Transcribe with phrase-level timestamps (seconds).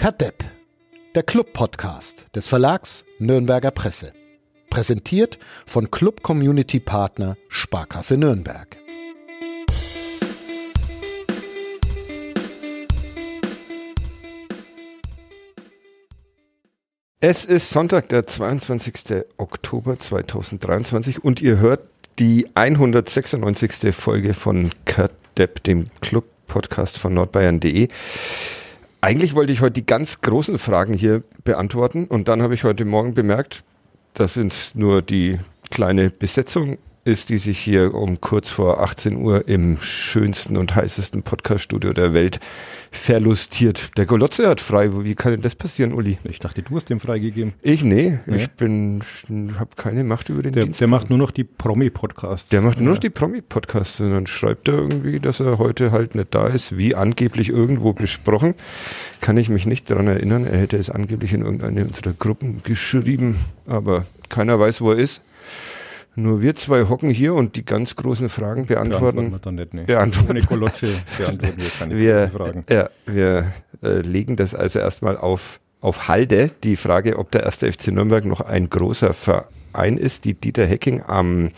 [0.00, 0.44] Kadepp,
[1.14, 4.14] der Club-Podcast des Verlags Nürnberger Presse.
[4.70, 8.78] Präsentiert von Club Community Partner Sparkasse Nürnberg.
[17.20, 19.22] Es ist Sonntag, der 22.
[19.36, 21.82] Oktober 2023 und ihr hört
[22.18, 23.94] die 196.
[23.94, 27.90] Folge von Kadepp, dem Club-Podcast von nordbayern.de.
[29.02, 32.84] Eigentlich wollte ich heute die ganz großen Fragen hier beantworten und dann habe ich heute
[32.84, 33.64] Morgen bemerkt,
[34.12, 35.38] das sind nur die
[35.70, 41.22] kleine Besetzung ist, die sich hier um kurz vor 18 Uhr im schönsten und heißesten
[41.22, 42.40] Podcaststudio der Welt
[42.90, 43.96] verlustiert.
[43.96, 44.90] Der Golotze hat frei.
[44.92, 46.18] Wie kann denn das passieren, Uli?
[46.24, 47.54] Ich dachte, du hast dem freigegeben.
[47.62, 48.36] Ich nee, nee.
[48.36, 49.00] ich bin
[49.58, 50.80] habe keine Macht über den der, Dienst.
[50.80, 52.50] Der macht nur noch die Promi-Podcasts.
[52.50, 52.94] Der macht nur ja.
[52.94, 56.76] noch die Promi-Podcasts und dann schreibt er irgendwie, dass er heute halt nicht da ist,
[56.76, 58.54] wie angeblich irgendwo besprochen.
[59.22, 60.46] Kann ich mich nicht daran erinnern.
[60.46, 65.22] Er hätte es angeblich in irgendeine unserer Gruppen geschrieben, aber keiner weiß, wo er ist.
[66.20, 69.30] Nur wir zwei hocken hier und die ganz großen Fragen beantworten.
[69.30, 69.84] beantworten wir dann nicht, nee.
[69.84, 70.46] Beantworten.
[70.46, 72.64] Kolotze beantworten wir keine wir, Fragen.
[72.68, 76.50] Ja, wir äh, legen das also erstmal auf, auf Halde.
[76.62, 81.02] Die Frage, ob der erste FC Nürnberg noch ein großer Verein ist, die Dieter Hecking
[81.06, 81.50] am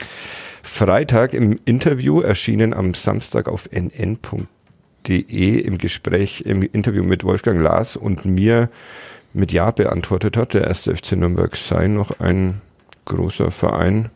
[0.62, 7.96] Freitag im Interview erschienen am Samstag auf nn.de im Gespräch, im Interview mit Wolfgang Lars
[7.96, 8.70] und mir
[9.32, 10.54] mit Ja beantwortet hat.
[10.54, 12.60] Der erste FC Nürnberg sei noch ein
[13.06, 14.10] großer Verein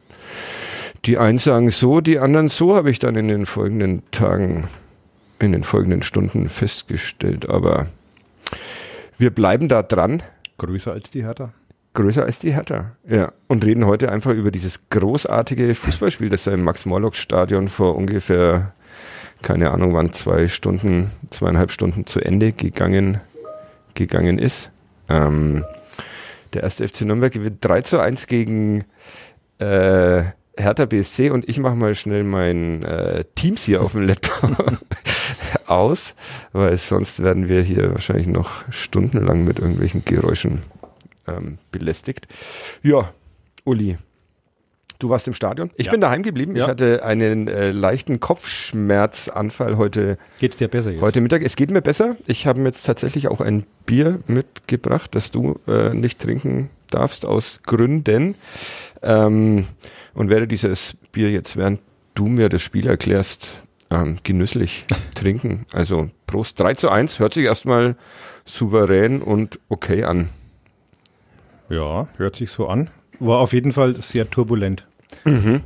[1.05, 4.65] die einen sagen so, die anderen so, habe ich dann in den folgenden Tagen,
[5.39, 7.49] in den folgenden Stunden festgestellt.
[7.49, 7.87] Aber
[9.19, 10.23] wir bleiben da dran.
[10.59, 11.53] Größer als die Hertha?
[11.95, 13.33] Größer als die Hertha, ja.
[13.47, 18.75] Und reden heute einfach über dieses großartige Fußballspiel, das im Max-Morlock-Stadion vor ungefähr,
[19.41, 23.21] keine Ahnung wann, zwei Stunden, zweieinhalb Stunden zu Ende gegangen,
[23.95, 24.71] gegangen ist.
[25.09, 25.65] Ähm,
[26.53, 28.85] der erste FC Nürnberg gewinnt 3 zu 1 gegen
[29.59, 30.23] äh,
[30.59, 34.81] Hertha BSC und ich mache mal schnell mein äh, Teams hier auf dem Laptop
[35.67, 36.15] aus,
[36.53, 40.63] weil sonst werden wir hier wahrscheinlich noch stundenlang mit irgendwelchen Geräuschen
[41.27, 42.27] ähm, belästigt.
[42.83, 43.11] Ja,
[43.65, 43.99] Uli,
[44.99, 45.71] du warst im Stadion.
[45.77, 45.93] Ich Ja.
[45.93, 46.57] bin daheim geblieben.
[46.57, 46.65] Ja.
[46.65, 51.01] Ich hatte einen äh, leichten Kopfschmerzanfall heute, Geht's dir besser jetzt?
[51.03, 51.43] heute Mittag.
[51.43, 52.17] Es geht mir besser.
[52.27, 57.27] Ich habe mir jetzt tatsächlich auch ein Bier mitgebracht, das du äh, nicht trinken darfst
[57.27, 58.35] aus Gründen.
[59.03, 59.67] Ähm,
[60.15, 61.81] und werde dieses Bier jetzt, während
[62.15, 65.67] du mir das Spiel erklärst, ähm, genüsslich trinken.
[65.73, 67.97] Also Prost 3 zu 1, hört sich erstmal
[68.45, 70.31] souverän und okay an.
[71.69, 72.91] Ja, hört sich so an.
[73.21, 74.87] War auf jeden Fall sehr turbulent.
[75.25, 75.63] Mhm.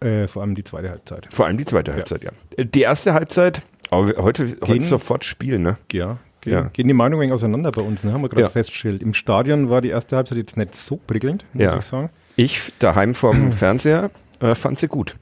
[0.00, 1.28] Äh, vor allem die zweite Halbzeit.
[1.30, 2.30] Vor allem die zweite Halbzeit, ja.
[2.56, 5.78] Äh, Die erste Halbzeit, aber heute, heute Gegen- sofort Spiel, ne?
[5.92, 6.18] Ja.
[6.42, 6.62] Gehen, Ja.
[6.68, 8.12] gehen die Meinungen auseinander bei uns, ne?
[8.12, 8.48] haben wir gerade Ja.
[8.48, 9.02] festgestellt.
[9.02, 11.76] Im Stadion war die erste Halbzeit jetzt nicht so prickelnd, muss Ja.
[11.78, 12.10] ich sagen.
[12.36, 14.10] Ich daheim vom Fernseher
[14.40, 15.16] äh, fand sie gut.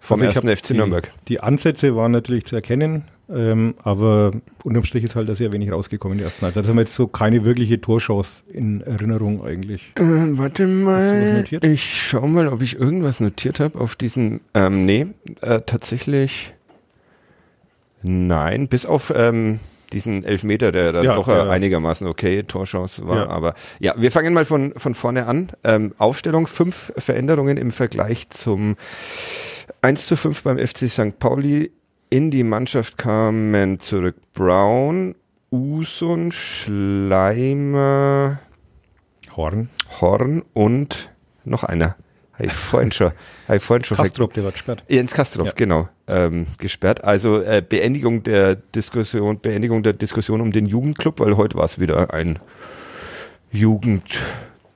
[0.00, 1.10] Vom Also ersten FC die, Nürnberg.
[1.28, 4.32] Die Ansätze waren natürlich zu erkennen, ähm, aber
[4.64, 6.62] unterm Strich ist halt da sehr wenig rausgekommen in der ersten Halbzeit.
[6.62, 9.92] Also haben wir jetzt so keine wirkliche Torchance in Erinnerung eigentlich.
[9.98, 11.64] Äh, warte Hast du was mal, notiert?
[11.64, 14.40] ich schau mal, ob ich irgendwas notiert habe auf diesen.
[14.54, 15.06] Ähm, nee,
[15.42, 16.54] äh, tatsächlich.
[18.02, 19.58] Nein, bis auf ähm,
[19.92, 21.48] diesen Elfmeter, der dann Ja, doch äh, ja.
[21.50, 23.16] einigermaßen okay Torchance war.
[23.24, 23.28] Ja.
[23.28, 25.50] Aber ja, wir fangen mal von von vorne an.
[25.64, 28.76] Ähm, Aufstellung fünf Veränderungen im Vergleich zum
[29.82, 31.18] 1 zu 5 beim FC St.
[31.18, 31.72] Pauli.
[32.10, 35.14] In die Mannschaft kamen zurück Brown,
[35.50, 37.68] Usun, Schleimer.
[39.36, 39.68] Horn.
[40.00, 41.10] Horn und
[41.44, 41.96] noch einer.
[42.32, 43.12] Habe ich vorhin schon,
[43.48, 44.84] hab ich vorhin schon Kastrop, der war gesperrt.
[44.88, 45.52] Jens Kastrop, Ja.
[45.54, 47.04] genau, ähm, gesperrt.
[47.04, 51.78] Also äh, Beendigung der Diskussion, Beendigung der Diskussion um den Jugendclub, weil heute war es
[51.80, 52.38] wieder ein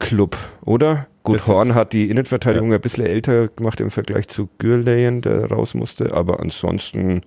[0.03, 1.07] Jugendclub, oder?
[1.23, 5.47] Gut, Das Horn hat die Innenverteidigung ein bisschen älter gemacht im Vergleich zu Gürleyen, der
[5.47, 7.23] raus musste, aber ansonsten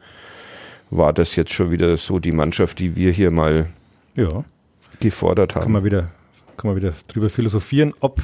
[0.89, 3.67] war das jetzt schon wieder so die Mannschaft, die wir hier mal
[4.15, 4.43] Ja,
[4.99, 5.63] gefordert haben.
[5.63, 6.11] kann man wieder,
[6.57, 8.21] kann man wieder drüber philosophieren, ob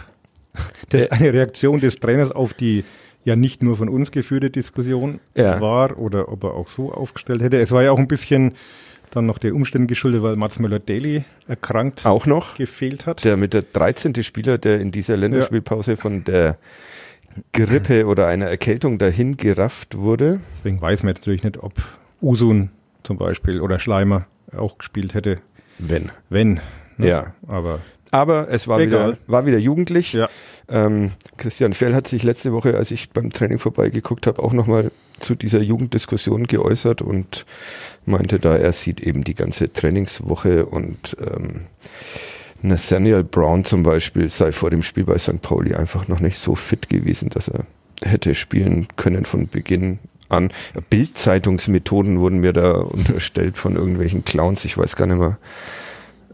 [0.89, 1.09] das Äh.
[1.11, 2.83] eine Reaktion des Trainers auf die
[3.23, 5.61] ja nicht nur von uns geführte Diskussion Ja.
[5.61, 7.59] war oder ob er auch so aufgestellt hätte.
[7.61, 8.53] Es war ja auch ein bisschen
[9.15, 13.23] dann noch den Umständen geschuldet, weil Mats Möller-Daly erkrankt Auch noch gefehlt hat.
[13.23, 14.23] der mit der 13.
[14.23, 16.57] Spieler, der in dieser Länderspielpause von der
[17.53, 20.39] Grippe oder einer Erkältung dahin gerafft wurde.
[20.59, 21.73] Deswegen weiß man jetzt natürlich nicht, ob
[22.21, 22.69] Usun
[23.03, 24.25] zum Beispiel oder Schleimer
[24.55, 25.39] auch gespielt hätte,
[25.79, 26.11] Wenn.
[26.29, 26.59] wenn.
[26.97, 27.07] ne?
[27.07, 27.33] Ja.
[27.47, 27.79] Aber
[28.11, 29.13] Aber es war Egal.
[29.13, 30.11] wieder, war wieder jugendlich.
[30.13, 30.29] ja,
[30.71, 34.91] Ähm, Christian Fell hat sich letzte Woche, als ich beim Training vorbeigeguckt habe, auch nochmal
[35.19, 37.45] zu dieser Jugenddiskussion geäußert und
[38.05, 41.61] meinte da, er sieht eben die ganze Trainingswoche und ähm,
[42.61, 45.41] Nathaniel Brown zum Beispiel sei vor dem Spiel bei St.
[45.41, 47.65] Pauli einfach noch nicht so fit gewesen, dass er
[48.03, 50.51] hätte spielen können von Beginn an.
[50.89, 54.65] Bildzeitungsmethoden wurden mir da unterstellt von irgendwelchen Clowns.
[54.65, 55.37] Ich weiß gar nicht mehr.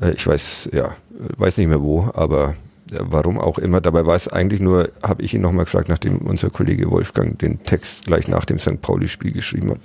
[0.02, 0.96] Äh, ich weiß, ja,
[1.38, 2.56] weiß nicht mehr wo, aber
[2.92, 3.82] warum auch immer.
[3.82, 7.64] Dabei war es eigentlich nur, habe ich ihn nochmal gefragt, nachdem unser Kollege Wolfgang den
[7.64, 8.82] Text gleich nach dem St.
[8.82, 9.80] Pauli-Spiel geschrieben hat,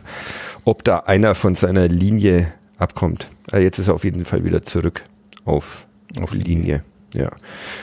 [0.64, 3.28] ob da einer von seiner Linie abkommt.
[3.50, 5.04] Also jetzt ist er auf jeden Fall wieder zurück
[5.44, 5.86] auf,
[6.20, 6.84] auf Linie.
[7.14, 7.30] Ja.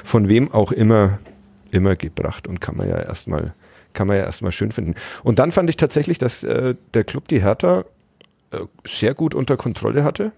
[0.04, 1.20] Von wem auch immer,
[1.72, 3.54] immer gebracht und kann man ja erstmal,
[3.94, 4.96] kann man ja erstmal schön finden.
[5.24, 7.86] Und dann fand ich tatsächlich, dass äh, der Club die Hertha
[8.52, 10.32] äh, sehr gut unter Kontrolle hatte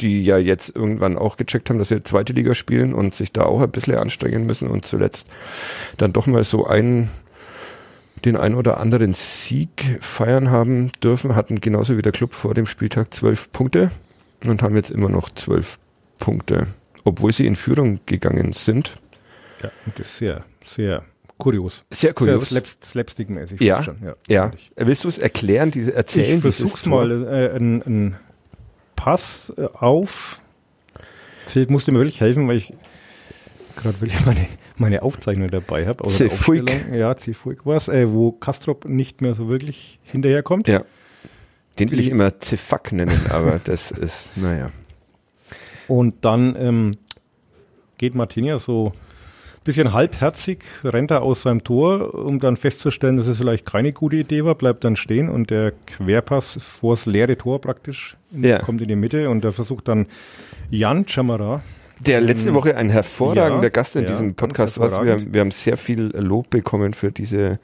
[0.00, 3.42] die ja jetzt irgendwann auch gecheckt haben, dass sie zweite Liga spielen und sich da
[3.42, 5.26] auch ein bisschen anstrengen müssen und zuletzt
[5.96, 7.08] dann doch mal so einen
[8.24, 12.66] den ein oder anderen Sieg feiern haben dürfen, hatten genauso wie der Club vor dem
[12.66, 13.90] Spieltag zwölf Punkte
[14.44, 15.78] und haben jetzt immer noch zwölf
[16.18, 16.66] Punkte,
[17.04, 18.96] obwohl sie in Führung gegangen sind.
[19.62, 21.04] Ja, das ist sehr, sehr
[21.38, 21.84] kurios.
[21.90, 22.50] Sehr kurios.
[22.50, 23.62] Sehr slapstick-mäßig.
[23.62, 23.98] Ja, schon.
[24.04, 24.16] ja.
[24.28, 24.50] ja.
[24.76, 26.36] Willst du es erklären, diese erzählen?
[26.36, 27.10] Ich versuch's mal.
[27.10, 28.16] Äh, ein, ein
[28.98, 30.40] Pass äh, auf.
[31.46, 32.74] Zählt musste mir wirklich helfen, weil ich
[33.76, 36.06] gerade wirklich meine, meine Aufzeichnung dabei habe.
[36.08, 36.68] Cefuig.
[36.92, 40.66] Ja, Cefuig war es, äh, wo Kastrop nicht mehr so wirklich hinterherkommt.
[40.66, 40.82] Ja.
[41.78, 44.72] Den will ich immer Cefac nennen, aber das ist, naja.
[45.86, 46.96] Und dann ähm,
[47.98, 48.92] geht Martinia so
[49.68, 54.16] bisschen halbherzig rennt er aus seinem Tor, um dann festzustellen, dass es vielleicht keine gute
[54.16, 58.60] Idee war, bleibt dann stehen und der Querpass vors leere Tor praktisch ja.
[58.60, 60.06] kommt in die Mitte und er versucht dann
[60.70, 61.62] Jan Chamara.
[62.00, 65.04] Der letzte Woche ein hervorragender ja, Gast in ja, diesem Podcast war.
[65.04, 67.58] Wir, wir haben sehr viel Lob bekommen für diese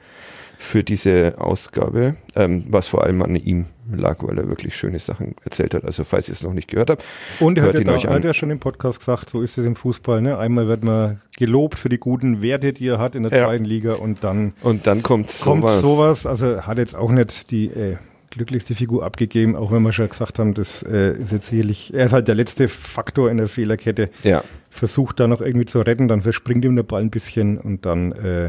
[0.57, 5.35] für diese Ausgabe, ähm, was vor allem an ihm lag, weil er wirklich schöne Sachen
[5.43, 5.85] erzählt hat.
[5.85, 7.03] Also falls ihr es noch nicht gehört habt,
[7.39, 9.65] und er hat, ihn ja da, hat ja schon im Podcast gesagt, so ist es
[9.65, 10.21] im Fußball.
[10.21, 10.37] Ne?
[10.37, 13.45] Einmal wird man gelobt für die guten Werte, die er hat in der ja.
[13.45, 15.43] zweiten Liga und dann und dann kommt sowas.
[15.43, 16.25] Kommt sowas.
[16.25, 17.97] Also hat jetzt auch nicht die äh,
[18.35, 22.05] glücklichste Figur abgegeben, auch wenn wir schon gesagt haben, das äh, ist jetzt sicherlich, er
[22.05, 24.09] ist halt der letzte Faktor in der Fehlerkette.
[24.23, 24.43] Ja.
[24.69, 28.11] Versucht da noch irgendwie zu retten, dann verspringt ihm der Ball ein bisschen und dann
[28.11, 28.47] äh,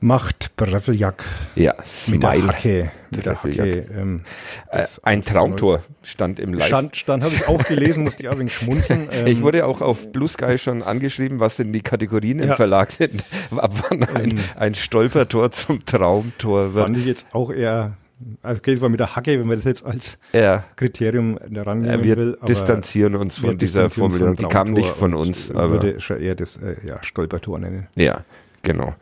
[0.00, 1.24] macht Breveljak
[1.54, 1.74] ja,
[2.08, 2.92] mit der Hacke.
[3.10, 4.22] Mit der Hacke ähm,
[4.70, 6.68] äh, ein Traumtor stand im Live.
[6.68, 9.08] Stand, stand habe ich auch gelesen, musste ich auch wegen schmunzeln.
[9.18, 12.90] Ähm, ich wurde auch auf Blue Sky schon angeschrieben, was denn die Kategorien im Verlag
[12.90, 13.24] sind.
[13.56, 16.84] Ab wann ein, ähm, ein Stolpertor zum Traumtor wird.
[16.84, 17.96] Fand ich jetzt auch eher
[18.42, 20.64] also okay, es war mit der Hacke, wenn man das jetzt als ja.
[20.74, 22.36] Kriterium rannehmen wir will.
[22.40, 24.36] Wir distanzieren uns von dieser Formulierung.
[24.36, 25.50] Die kam nicht von uns.
[25.50, 27.86] Aber würde schon eher das äh, ja, Stolpertor nennen.
[27.94, 28.24] Ja,
[28.62, 28.94] Genau.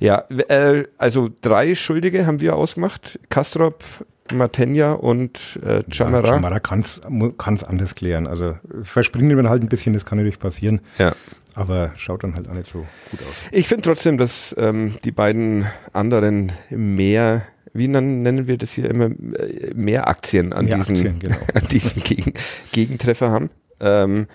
[0.00, 3.18] Ja, ja äh, also drei Schuldige haben wir ausgemacht.
[3.28, 3.84] Kastrop,
[4.32, 6.26] Matenja und äh, Chamara.
[6.26, 8.26] Ja, Chamara kann es anders klären.
[8.26, 10.80] Also verspringen wir halt ein bisschen, das kann natürlich passieren.
[10.98, 11.14] Ja.
[11.54, 13.34] Aber schaut dann halt auch nicht so gut aus.
[13.52, 17.42] Ich finde trotzdem, dass ähm, die beiden anderen mehr,
[17.72, 21.36] wie nennen wir das hier immer, äh, mehr Aktien an mehr diesen, Aktien, genau.
[21.54, 22.34] an diesen Gegen
[22.72, 23.50] Gegentreffer haben.
[23.78, 24.26] Ähm,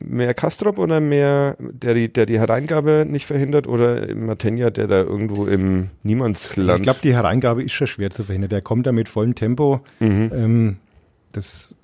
[0.00, 5.02] mehr Kastrop oder mehr der die, der die Hereingabe nicht verhindert oder Matenja, der da
[5.02, 6.80] irgendwo im Niemandsland?
[6.80, 8.50] Ich glaube, die Hereingabe ist schon schwer zu verhindern.
[8.50, 9.80] Der kommt da mit vollem Tempo.
[10.00, 10.30] Mhm.
[10.34, 10.76] Ähm,
[11.32, 11.74] das,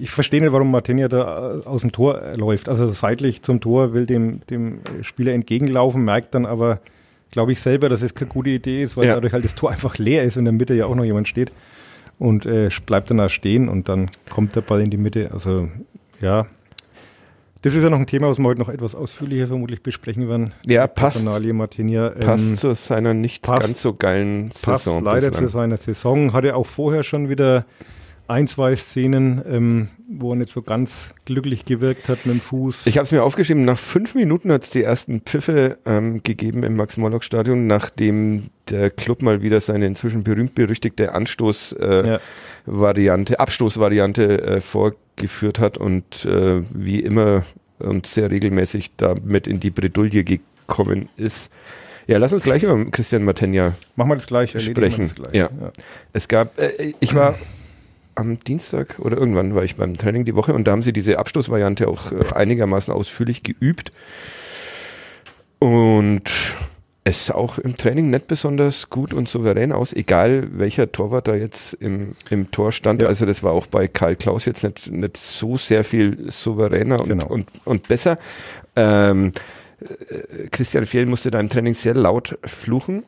[0.00, 2.68] ich verstehe nicht, warum Martinia da aus dem Tor läuft.
[2.68, 6.80] Also seitlich zum Tor will dem, dem Spieler entgegenlaufen, merkt dann aber,
[7.30, 9.14] glaube ich selber, dass es keine gute Idee ist, weil ja.
[9.14, 11.26] dadurch halt das Tor einfach leer ist und in der Mitte ja auch noch jemand
[11.28, 11.52] steht
[12.18, 15.30] und äh, bleibt dann da stehen und dann kommt der Ball in die Mitte.
[15.32, 15.68] Also
[16.20, 16.46] ja,
[17.62, 20.54] das ist ja noch ein Thema, was wir heute noch etwas ausführlicher vermutlich besprechen werden.
[20.66, 21.24] Ja, passt.
[21.24, 25.02] Martinia, ähm, passt zu seiner nicht passt, ganz so geilen Saison.
[25.02, 26.32] Passt leider zu seiner Saison.
[26.32, 27.66] Hatte auch vorher schon wieder
[28.28, 32.86] ein, zwei Szenen, ähm, wo er nicht so ganz glücklich gewirkt hat mit dem Fuß.
[32.86, 36.62] Ich habe es mir aufgeschrieben, nach fünf Minuten hat es die ersten Pfiffe ähm, gegeben
[36.62, 42.20] im Max-Morlock-Stadion, nachdem der Club mal wieder seine inzwischen berühmt-berüchtigte Anstoß-Variante, äh, ja.
[42.66, 47.44] Abstoßvariante äh, vorgeführt hat und äh, wie immer
[47.78, 51.50] und sehr regelmäßig damit in die Bredouille gekommen ist.
[52.06, 55.08] Ja, lass uns gleich über Christian Matenja Machen wir das gleich, sprechen.
[55.08, 55.34] Das gleich.
[55.34, 55.50] Ja.
[55.60, 55.72] ja.
[56.12, 57.34] Es gab, äh, ich war
[58.14, 61.18] am Dienstag oder irgendwann war ich beim Training die Woche und da haben sie diese
[61.18, 63.92] Abstoßvariante auch äh, einigermaßen ausführlich geübt.
[65.60, 66.30] Und
[67.08, 71.34] es sah auch im Training nicht besonders gut und souverän aus, egal welcher Torwart da
[71.34, 73.02] jetzt im, im Tor stand.
[73.02, 73.08] Ja.
[73.08, 77.08] Also das war auch bei Karl Klaus jetzt nicht, nicht so sehr viel souveräner und,
[77.08, 77.26] genau.
[77.26, 78.18] und, und besser.
[78.76, 79.32] Ähm,
[79.80, 83.04] äh, Christian Fjell musste da im Training sehr laut fluchen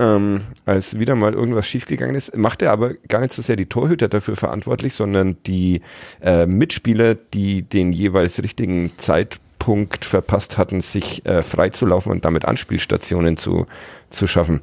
[0.00, 3.66] ähm, als wieder mal irgendwas schiefgegangen ist, macht er aber gar nicht so sehr die
[3.66, 5.82] Torhüter dafür verantwortlich, sondern die
[6.20, 8.96] äh, Mitspieler, die den jeweils richtigen
[9.64, 13.66] Zeitpunkt verpasst hatten, sich äh, freizulaufen und damit Anspielstationen zu,
[14.10, 14.60] zu schaffen.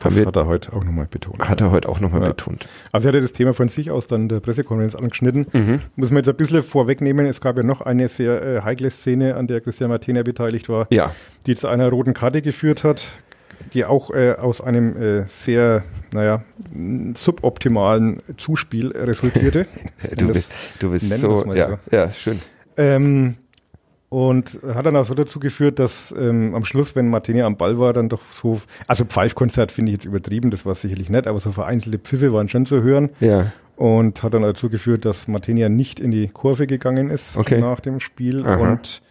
[0.00, 1.46] Das wir, hat er heute auch nochmal betont.
[1.46, 2.28] Hat er heute auch nochmal ja.
[2.28, 2.66] betont.
[2.90, 5.46] Also er hat das Thema von sich aus dann der Pressekonferenz angeschnitten.
[5.52, 5.80] Mhm.
[5.96, 7.26] Muss man jetzt ein bisschen vorwegnehmen.
[7.26, 10.86] Es gab ja noch eine sehr äh, heikle Szene, an der Christian Martina beteiligt war,
[10.90, 11.12] ja.
[11.46, 13.06] die zu einer roten Karte geführt hat
[13.74, 16.44] die auch äh, aus einem äh, sehr, naja,
[17.14, 19.66] suboptimalen Zuspiel resultierte.
[20.16, 22.38] du, bist, du bist so, ja, so, ja, schön.
[22.76, 23.36] Ähm,
[24.10, 27.78] und hat dann auch so dazu geführt, dass ähm, am Schluss, wenn Martinia am Ball
[27.78, 31.38] war, dann doch so, also Pfeifkonzert finde ich jetzt übertrieben, das war sicherlich nett, aber
[31.38, 33.10] so vereinzelte Pfiffe waren schon zu hören.
[33.20, 33.52] Ja.
[33.76, 37.60] Und hat dann dazu geführt, dass Martinia nicht in die Kurve gegangen ist okay.
[37.60, 38.44] nach dem Spiel.
[38.44, 38.56] Aha.
[38.56, 39.02] Und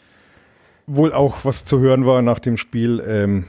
[0.87, 3.45] wohl auch was zu hören war nach dem Spiel, ähm,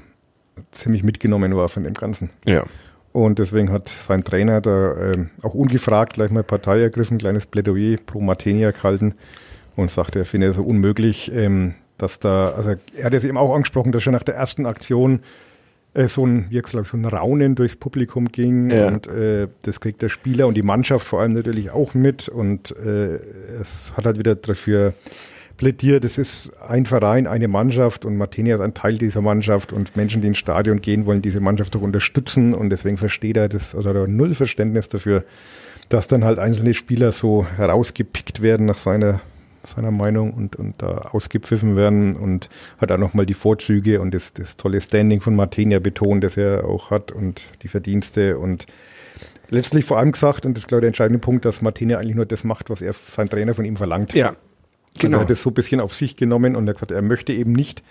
[0.70, 2.30] ziemlich mitgenommen war von dem Ganzen.
[2.46, 2.64] Ja.
[3.12, 7.96] Und deswegen hat sein Trainer da ähm, auch ungefragt gleich mal Partei ergriffen, kleines Plädoyer
[8.04, 9.14] pro Martenia gehalten
[9.78, 13.36] und sagte, er finde es so unmöglich, ähm, dass da, also er hat es eben
[13.36, 15.20] auch angesprochen, dass schon nach der ersten Aktion
[15.94, 18.88] äh, so ein, wie gesagt, so ein Raunen durchs Publikum ging ja.
[18.88, 22.74] und äh, das kriegt der Spieler und die Mannschaft vor allem natürlich auch mit und
[22.76, 23.20] äh,
[23.60, 24.94] es hat halt wieder dafür
[25.56, 29.96] plädiert, es ist ein Verein, eine Mannschaft und Martini ist ein Teil dieser Mannschaft und
[29.96, 33.76] Menschen, die ins Stadion gehen, wollen diese Mannschaft auch unterstützen und deswegen versteht er das
[33.76, 35.24] oder null Verständnis dafür,
[35.88, 39.20] dass dann halt einzelne Spieler so herausgepickt werden nach seiner
[39.68, 42.48] seiner Meinung und, und da ausgepfiffen werden und
[42.78, 46.64] hat auch nochmal die Vorzüge und das, das tolle Standing von Martinia betont, das er
[46.64, 48.66] auch hat und die Verdienste und
[49.50, 52.16] letztlich vor allem gesagt, und das ist glaube ich der entscheidende Punkt, dass Martinia eigentlich
[52.16, 54.14] nur das macht, was er sein Trainer von ihm verlangt.
[54.14, 54.34] Ja,
[54.98, 55.04] genau.
[55.04, 57.02] Also er hat das so ein bisschen auf sich genommen und er hat gesagt, er
[57.02, 57.82] möchte eben nicht,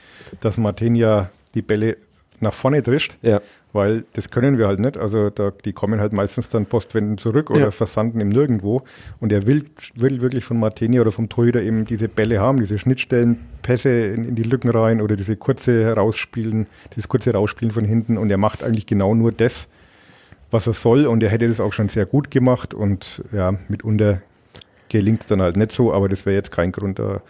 [0.42, 1.98] dass Martinia die Bälle
[2.40, 3.42] nach vorne drischt, ja.
[3.74, 4.98] weil das können wir halt nicht.
[4.98, 7.72] Also da, die kommen halt meistens dann postwenden zurück oder ja.
[7.72, 8.84] versanden im Nirgendwo.
[9.20, 9.64] Und er will,
[9.96, 14.24] will wirklich von Martini oder vom Torhüter eben diese Bälle haben, diese Schnittstellen, Pässe in,
[14.24, 18.18] in, die Lücken rein oder diese kurze Herausspielen, dieses kurze Rausspielen von hinten.
[18.18, 19.68] Und er macht eigentlich genau nur das,
[20.52, 21.08] was er soll.
[21.08, 24.22] Und er hätte das auch schon sehr gut gemacht und ja, mitunter
[24.90, 27.22] gelingt es dann halt nicht so, aber das wäre jetzt kein Grund da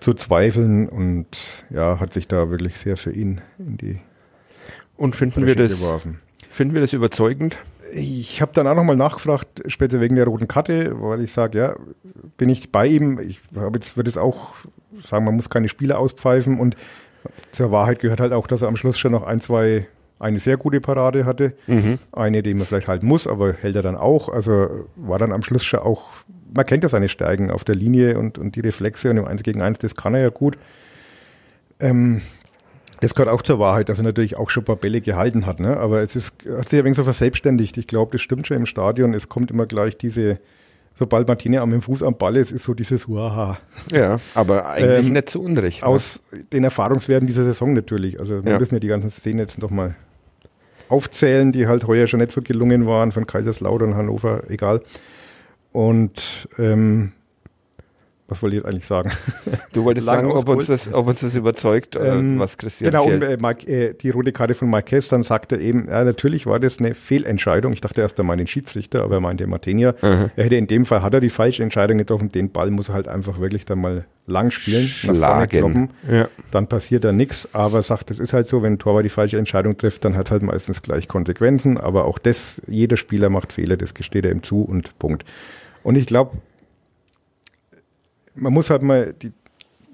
[0.00, 1.26] zu zweifeln und
[1.70, 4.00] ja, hat sich da wirklich sehr für ihn in die
[4.96, 6.20] Und finden wir das geworfen.
[6.50, 7.58] finden wir das überzeugend?
[7.92, 11.76] Ich habe dann auch nochmal nachgefragt, später wegen der roten Karte, weil ich sage, ja,
[12.36, 13.18] bin ich bei ihm.
[13.20, 14.50] Ich habe jetzt wird es auch
[15.00, 16.76] sagen, man muss keine Spieler auspfeifen und
[17.52, 19.86] zur Wahrheit gehört halt auch, dass er am Schluss schon noch ein, zwei
[20.18, 21.98] eine sehr gute Parade hatte, mhm.
[22.12, 24.28] eine, die man vielleicht halten muss, aber hält er dann auch.
[24.28, 26.24] Also war dann am Schluss schon auch
[26.54, 29.42] man kennt ja seine Stärken auf der Linie und, und die Reflexe und im 1
[29.42, 30.56] gegen 1, das kann er ja gut.
[31.80, 32.22] Ähm,
[33.04, 35.60] das gehört auch zur Wahrheit, dass er natürlich auch schon ein paar Bälle gehalten hat,
[35.60, 35.76] ne?
[35.76, 37.76] aber es ist, hat sich ein wenig so verselbstständigt.
[37.76, 39.14] Ich glaube, das stimmt schon im Stadion.
[39.14, 40.38] Es kommt immer gleich diese,
[40.98, 43.58] sobald Martine am Fuß am Ball ist, ist so dieses Uaha.
[43.92, 45.82] Ja, aber eigentlich ähm, nicht zu Unrecht.
[45.82, 45.88] Ne?
[45.88, 46.20] Aus
[46.52, 48.18] den Erfahrungswerten dieser Saison natürlich.
[48.18, 48.58] Also wir ja.
[48.58, 49.94] müssen ja die ganzen Szenen jetzt nochmal
[50.88, 54.82] aufzählen, die halt heuer schon nicht so gelungen waren, von Kaiserslautern, Hannover, egal.
[55.72, 57.12] Und ähm,
[58.26, 59.10] was wollte ich jetzt eigentlich sagen?
[59.74, 63.06] Du wolltest sagen, ob uns, das, ob uns das überzeugt, äh, ähm, was Christian Genau,
[63.06, 66.46] und äh, Mike, äh, die rote Karte von Marquez, dann sagte er eben, ja, natürlich
[66.46, 67.72] war das eine Fehlentscheidung.
[67.72, 69.94] Ich dachte erst einmal den Schiedsrichter, aber er meinte Martinia.
[70.00, 72.94] Er hätte in dem Fall, hat er die falsche Entscheidung getroffen, den Ball muss er
[72.94, 75.18] halt einfach wirklich dann mal lang spielen, Schlagen.
[75.18, 75.90] nach vorne kloppen.
[76.08, 76.28] Ja.
[76.52, 79.38] Dann passiert da nichts, aber sagt, das ist halt so, wenn ein Torwart die falsche
[79.38, 83.52] Entscheidung trifft, dann hat es halt meistens gleich Konsequenzen, aber auch das, jeder Spieler macht
[83.52, 85.24] Fehler, das gesteht er ihm zu und Punkt.
[85.82, 86.38] Und ich glaube,
[88.34, 89.32] man muss halt mal, die,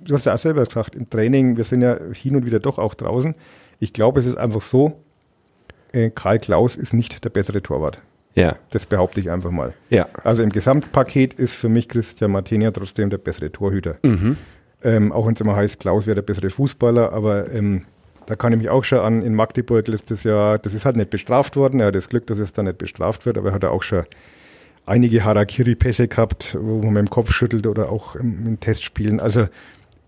[0.05, 2.79] du hast ja auch selber gesagt, im Training, wir sind ja hin und wieder doch
[2.79, 3.35] auch draußen.
[3.79, 5.01] Ich glaube, es ist einfach so,
[5.93, 8.01] äh, Karl Klaus ist nicht der bessere Torwart.
[8.35, 8.57] Ja.
[8.71, 9.75] Das behaupte ich einfach mal.
[9.91, 10.09] Ja.
[10.23, 13.97] Also im Gesamtpaket ist für mich Christian Martinia trotzdem der bessere Torhüter.
[14.03, 14.37] Mhm.
[14.83, 17.87] Ähm, auch wenn es immer heißt, Klaus wäre der bessere Fußballer, aber ähm,
[18.27, 21.11] da kann ich mich auch schon an in Magdeburg letztes Jahr, das ist halt nicht
[21.11, 21.81] bestraft worden.
[21.81, 24.05] Er hat das Glück, dass es dann nicht bestraft wird, aber er hat auch schon
[24.87, 29.21] einige Harakiri-Pässe gehabt, wo man mit dem Kopf schüttelt oder auch im, im Testspielen.
[29.21, 29.49] Also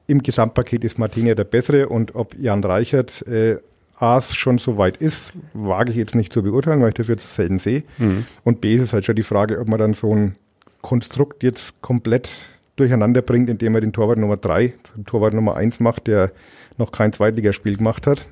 [0.07, 3.59] im Gesamtpaket ist Martinia der bessere und ob Jan Reichert äh,
[3.97, 7.29] A's schon so weit ist, wage ich jetzt nicht zu beurteilen, weil ich dafür zu
[7.29, 7.85] selten sehe.
[7.99, 8.27] Mhm.
[8.43, 10.37] Und B ist halt schon die Frage, ob man dann so ein
[10.81, 12.31] Konstrukt jetzt komplett
[12.77, 16.33] durcheinander bringt, indem er den Torwart Nummer 3 zum Torwart Nummer 1 macht, der
[16.79, 18.27] noch kein Zweitligaspiel gemacht hat.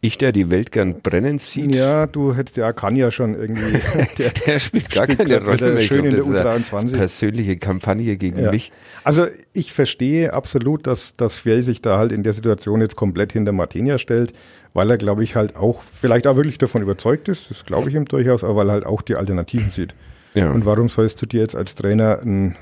[0.00, 1.74] Ich, der die Welt gern brennen sieht.
[1.74, 3.78] Ja, du hättest ja Kanja schon irgendwie.
[4.18, 5.82] Der, der spielt gar keine Rolle mehr.
[5.82, 6.96] Schön in der glaub, das ist eine U23.
[6.96, 8.50] Persönliche Kampagne gegen Ja.
[8.50, 8.72] mich.
[9.04, 13.34] Also ich verstehe absolut, dass, dass Fjell sich da halt in der Situation jetzt komplett
[13.34, 14.32] hinter Martinia stellt,
[14.72, 17.94] weil er, glaube ich, halt auch, vielleicht auch wirklich davon überzeugt ist, das glaube ich
[17.94, 19.94] ihm durchaus, aber weil er halt auch die Alternativen sieht.
[20.34, 20.50] Ja.
[20.50, 22.56] Und warum sollst du dir jetzt als Trainer ein,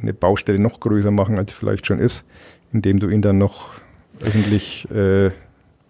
[0.00, 2.24] eine Baustelle noch größer machen, als sie vielleicht schon ist,
[2.72, 3.70] indem du ihn dann noch
[4.24, 5.30] öffentlich äh,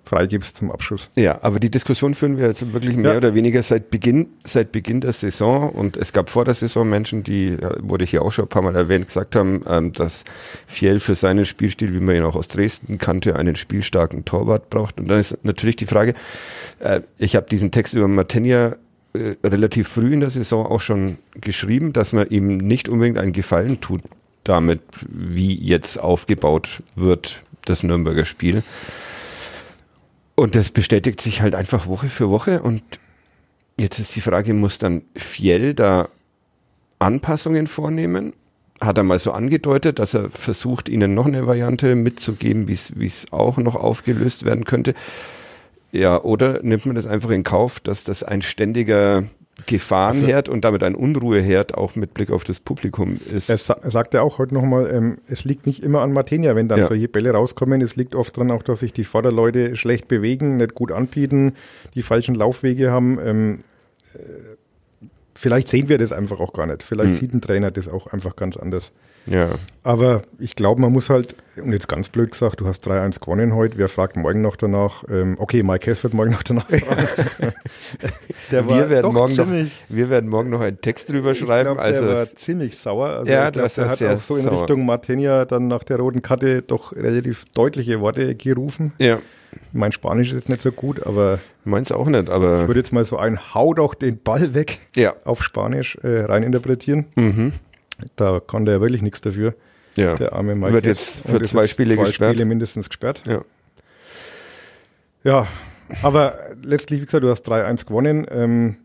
[0.04, 1.09] freigibst zum Abschuss?
[1.16, 3.16] Ja, aber die Diskussion führen wir jetzt wirklich mehr Ja.
[3.18, 5.71] oder weniger seit Beginn, seit Beginn der Saison.
[5.71, 8.62] Und es gab vor der Saison Menschen, die, äh, wurde hier auch schon ein paar
[8.62, 10.25] Mal erwähnt, gesagt haben, ähm, dass
[10.66, 14.99] Fjell für seinen Spielstil, wie man ihn auch aus Dresden kannte, einen spielstarken Torwart braucht.
[14.99, 16.14] Und dann ist natürlich die Frage,
[16.80, 18.76] äh, ich habe diesen Text über Martinia
[19.14, 23.33] äh, relativ früh in der Saison auch schon geschrieben, dass man ihm nicht unbedingt einen
[23.33, 24.02] Gefallen tut
[24.45, 28.62] damit, wie jetzt aufgebaut wird, das Nürnberger Spiel.
[30.35, 32.62] Und das bestätigt sich halt einfach Woche für Woche.
[32.62, 32.83] Und
[33.78, 36.09] jetzt ist die Frage, muss dann Fiel da
[36.99, 38.33] Anpassungen vornehmen?
[38.81, 43.26] Hat er mal so angedeutet, dass er versucht, ihnen noch eine Variante mitzugeben, wie es
[43.31, 44.95] auch noch aufgelöst werden könnte?
[45.92, 49.25] Ja, oder nimmt man das einfach in Kauf, dass das ein ständiger
[49.66, 53.50] Gefahrenherd und damit ein Unruheherd auch mit Blick auf das Publikum ist?
[53.50, 56.56] Er, sa er sagt ja auch heute nochmal, ähm, es liegt nicht immer an Martinia,
[56.56, 56.87] wenn dann Ja.
[56.87, 57.80] solche Bälle rauskommen.
[57.82, 61.52] Es liegt oft daran auch, dass sich die Vorderleute schlecht bewegen, nicht gut anbieten,
[61.94, 63.18] die falschen Laufwege haben.
[63.25, 63.58] Ähm,
[64.14, 64.18] äh,
[65.42, 66.82] vielleicht sehen wir das einfach auch gar nicht.
[66.84, 67.16] Vielleicht Hm.
[67.16, 68.92] sieht ein Trainer das auch einfach ganz anders.
[69.26, 69.49] ja.
[69.84, 73.52] Aber ich glaube, man muss halt, und jetzt ganz blöd gesagt, du hast 3-1 gewonnen
[73.56, 75.02] heute, wer fragt morgen noch danach?
[75.11, 77.08] Ähm, okay, Mike Hess wird morgen noch danach fragen.
[78.52, 81.75] der wir, werden morgen noch, ziemlich- wir werden morgen noch einen Text drüber schreiben.
[81.75, 83.08] Glaub, also der war ziemlich sauer.
[83.08, 84.61] Also Ja, ich glaub, das der war hat auch so in sauer.
[84.61, 88.92] Richtung Martinia dann nach der roten Karte doch relativ deutliche Worte gerufen.
[88.99, 89.18] ja,
[89.73, 93.04] Mein Spanisch ist nicht so gut, aber meins auch nicht, ich aber würde jetzt mal
[93.04, 95.14] so ein Hau doch den Ball weg ja.
[95.25, 97.06] auf Spanisch äh, reininterpretieren.
[97.16, 97.52] Mhm.
[98.16, 99.54] Da kann der wirklich nichts dafür,
[99.97, 100.16] Ja.
[100.16, 100.73] der arme Mike.
[100.73, 102.30] Wird jetzt für zwei Spiele zwei gesperrt.
[102.35, 103.23] Spiele mindestens gesperrt.
[103.26, 103.42] Ja.
[105.25, 105.47] Ja,
[106.02, 108.26] aber letztlich, wie gesagt, du hast 3-1 gewonnen.
[108.30, 108.76] Ähm,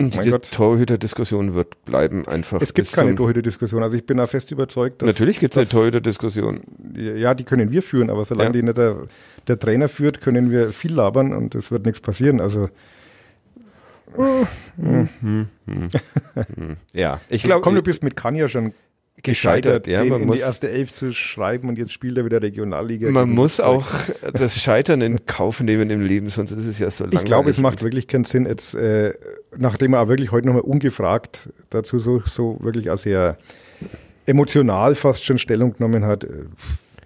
[0.00, 0.50] Mein die Gott.
[0.50, 2.60] Torhüter-Diskussion wird bleiben einfach.
[2.62, 3.82] es gibt keine Torhüter-Diskussion.
[3.82, 6.60] Also ich bin da fest überzeugt, dass Natürlich gibt es eine Torhüter-Diskussion.
[6.94, 8.52] Ja, die können wir führen, aber solange Ja.
[8.52, 8.96] die nicht der,
[9.46, 12.40] der Trainer führt, können wir viel labern und es wird nichts passieren.
[12.40, 12.68] Also
[16.92, 18.72] Ja, ich komm, glaube, du bist mit Kanja schon
[19.22, 19.86] gescheitert.
[19.86, 22.40] Ja, den man in muss, die erste Elf zu schreiben und jetzt spielt er wieder
[22.40, 23.10] Regionalliga.
[23.10, 23.86] man muss auch
[24.32, 27.20] das Scheitern in Kauf nehmen im Leben, sonst ist es ja so langweilig.
[27.20, 29.12] Ich glaube, es macht wirklich keinen Sinn, jetzt, äh,
[29.56, 33.36] nachdem er auch wirklich heute nochmal ungefragt dazu so, so wirklich auch sehr
[34.26, 36.28] emotional fast schon Stellung genommen hat, äh,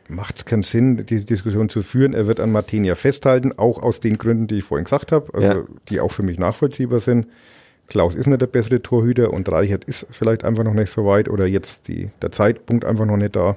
[0.08, 2.12] macht es keinen Sinn, diese Diskussion zu führen.
[2.12, 5.46] Er wird an Martinia festhalten, auch aus den Gründen, die ich vorhin gesagt habe, also
[5.46, 5.64] Ja.
[5.88, 7.26] die auch für mich nachvollziehbar sind.
[7.86, 11.28] Klaus ist nicht der bessere Torhüter und Reichert ist vielleicht einfach noch nicht so weit
[11.28, 13.56] oder jetzt die, der Zeitpunkt einfach noch nicht da.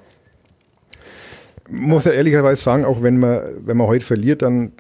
[1.70, 4.72] Muss ja ehrlicherweise sagen, auch wenn man, wenn man heute verliert, dann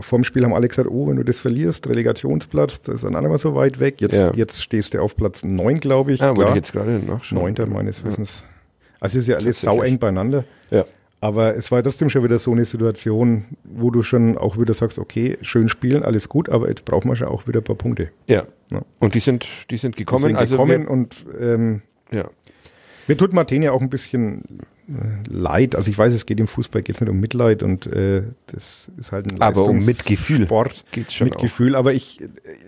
[0.00, 3.20] vorm Spiel haben alle gesagt, oh, wenn du das verlierst, Relegationsplatz, das ist dann auch
[3.20, 4.00] nicht mehr so weit weg.
[4.00, 4.32] Jetzt, Ja.
[4.34, 6.22] jetzt stehst du auf Platz 9, glaube ich.
[6.22, 7.42] Ah, wollte ich jetzt gerade nachschauen.
[7.42, 8.44] Neunter meines Wissens.
[9.00, 10.44] Also es ist ja alles saueng beieinander.
[10.70, 10.84] Ja.
[11.22, 14.98] Aber es war trotzdem schon wieder so eine Situation, wo du schon auch wieder sagst,
[14.98, 18.10] okay, schön spielen, alles gut, aber jetzt braucht man schon auch wieder ein paar Punkte.
[18.26, 18.42] Ja.
[18.72, 18.82] Ja.
[18.98, 20.24] Und die sind, die sind Die gekommen.
[20.24, 22.30] sind also gekommen und ähm, Wir, ja.
[23.06, 24.42] mir tut Martin ja auch ein bisschen
[24.88, 25.76] äh, leid.
[25.76, 28.90] Also ich weiß, es geht im Fußball geht es nicht um Mitleid und äh, das
[28.98, 31.76] ist halt ein Aber um Mitgefühl Sport geht's schon mit Gefühl.
[31.76, 32.18] Aber ich,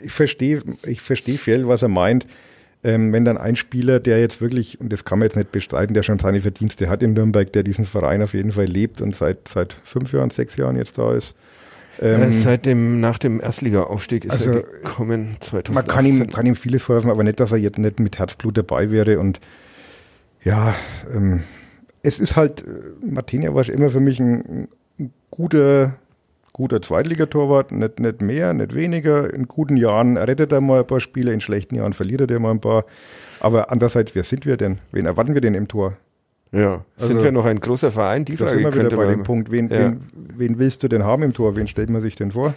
[0.00, 2.24] ich verstehe, ich verstehe viel, was er meint.
[2.84, 5.94] Ähm, wenn dann ein Spieler, der jetzt wirklich, und das kann man jetzt nicht bestreiten,
[5.94, 9.16] der schon seine Verdienste hat in Nürnberg, der diesen Verein auf jeden Fall lebt und
[9.16, 11.34] seit, seit fünf Jahren, sechs Jahren jetzt da ist.
[12.00, 15.74] Äh, Ähm, Seit dem, nach dem Erstliga-Aufstieg ist also, er gekommen, 2018.
[15.74, 18.58] man kann ihm, kann ihm vieles vorwerfen, aber nicht, dass er jetzt nicht mit Herzblut
[18.58, 19.18] dabei wäre.
[19.18, 19.40] Und
[20.42, 20.74] ja,
[21.14, 21.44] ähm,
[22.02, 24.68] es ist halt, äh, Martinia war immer für mich ein,
[24.98, 25.94] ein guter,
[26.54, 29.34] guter Zweitligatorwart, nicht, nicht mehr, nicht weniger.
[29.34, 32.52] In guten Jahren rettet er mal ein paar Spiele, in schlechten Jahren verliert er mal
[32.52, 32.84] ein paar.
[33.40, 34.78] Aber andererseits, wer sind wir denn?
[34.92, 35.94] Wen erwarten wir denn im Tor?
[36.52, 36.84] Ja.
[36.96, 38.24] Sind Also- wir noch ein großer Verein?
[38.24, 39.78] Die Frage sind wir wieder bei dem Punkt, wen, Ja.
[39.78, 41.56] wen, wen willst du denn haben im Tor?
[41.56, 42.54] Wen stellt man sich denn vor?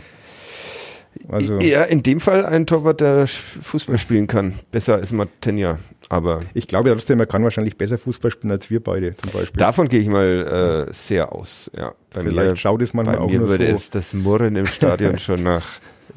[1.29, 4.53] Also Ja, in dem Fall ein Torwart, der Fußball spielen kann.
[4.71, 5.79] Besser als Martinia.
[6.09, 9.57] Aber ich glaube trotzdem, er kann wahrscheinlich besser Fußball spielen als wir beide zum Beispiel.
[9.57, 11.69] davon gehe ich mal äh, sehr aus.
[11.77, 13.73] Ja, bei Vielleicht mir, schaut es manchmal bei auch mir würde so.
[13.73, 15.65] es das Murren im Stadion schon nach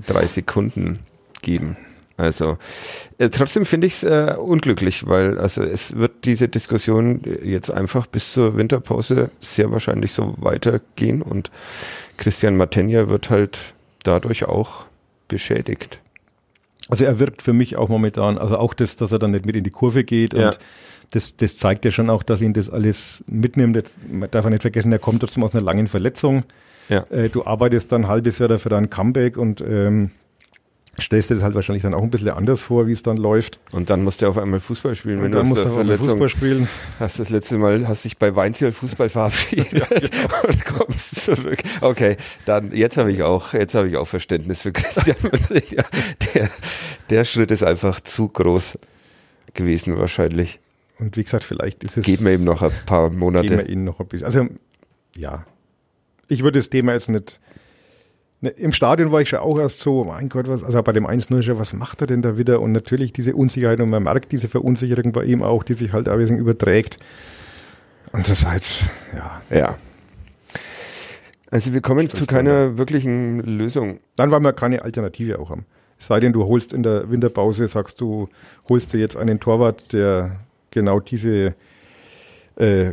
[0.06, 1.00] drei Sekunden
[1.42, 1.76] geben.
[2.16, 2.58] Also
[3.16, 8.06] äh, trotzdem finde ich es äh, unglücklich, weil also es wird diese Diskussion jetzt einfach
[8.06, 11.50] bis zur Winterpause sehr wahrscheinlich so weitergehen und
[12.18, 13.58] Christian Matenja wird halt
[14.02, 14.84] dadurch auch
[15.30, 16.00] beschädigt.
[16.90, 19.56] Also er wirkt für mich auch momentan, also auch das, dass er dann nicht mit
[19.56, 20.48] in die Kurve geht Ja.
[20.48, 20.58] und
[21.12, 23.74] das, das zeigt ja schon auch, dass ihn das alles mitnimmt.
[23.76, 26.44] Jetzt, man darf ja nicht vergessen, er kommt trotzdem aus einer langen Verletzung.
[26.88, 27.04] Ja.
[27.10, 30.10] Äh, du arbeitest dann ein halbes Jahr dafür dein Comeback und ähm,
[30.98, 33.58] stellst dir das halt wahrscheinlich dann auch ein bisschen anders vor, wie es dann läuft.
[33.72, 35.72] Und dann musst du auf einmal Fußball spielen, Und du dann aus musst du auch
[35.72, 36.68] mal Verletzung Fußball spielen.
[36.98, 40.10] hast das letzte Mal hast dich bei Weinziel Fußball verabschiedet
[40.48, 41.58] und kommst zurück.
[41.80, 45.16] Okay, dann jetzt habe ich auch jetzt habe ich auch Verständnis für Christian.
[45.70, 45.84] ja,
[46.34, 46.50] der
[47.10, 48.78] der Schritt ist einfach zu groß
[49.54, 50.60] gewesen wahrscheinlich.
[50.98, 52.04] Und wie gesagt, vielleicht ist es.
[52.04, 53.62] Geben wir ihm noch ein paar Geben wir Monate.
[53.62, 54.26] ihn noch ein bisschen.
[54.26, 54.46] Also,
[55.16, 55.46] ja.
[56.28, 57.40] Ich würde das Thema jetzt nicht.
[58.42, 61.06] Ne, Im Stadion war ich schon auch erst so, mein Gott, was, also bei dem
[61.06, 62.60] 1-0 schon, was macht er denn da wieder?
[62.60, 66.08] Und natürlich diese Unsicherheit und man merkt diese Verunsicherung bei ihm auch, die sich halt
[66.08, 66.98] auch ein bisschen überträgt.
[68.12, 69.42] Andererseits, ja.
[69.50, 69.76] Ja.
[71.50, 73.98] Also wir kommen zu keiner wirklichen Lösung.
[74.16, 75.66] Dann, weil wir keine Alternative auch haben.
[75.98, 78.28] Es sei denn, du holst in der Winterpause, sagst du,
[78.68, 80.36] holst dir jetzt einen Torwart, der
[80.70, 81.54] genau diese,
[82.56, 82.92] äh,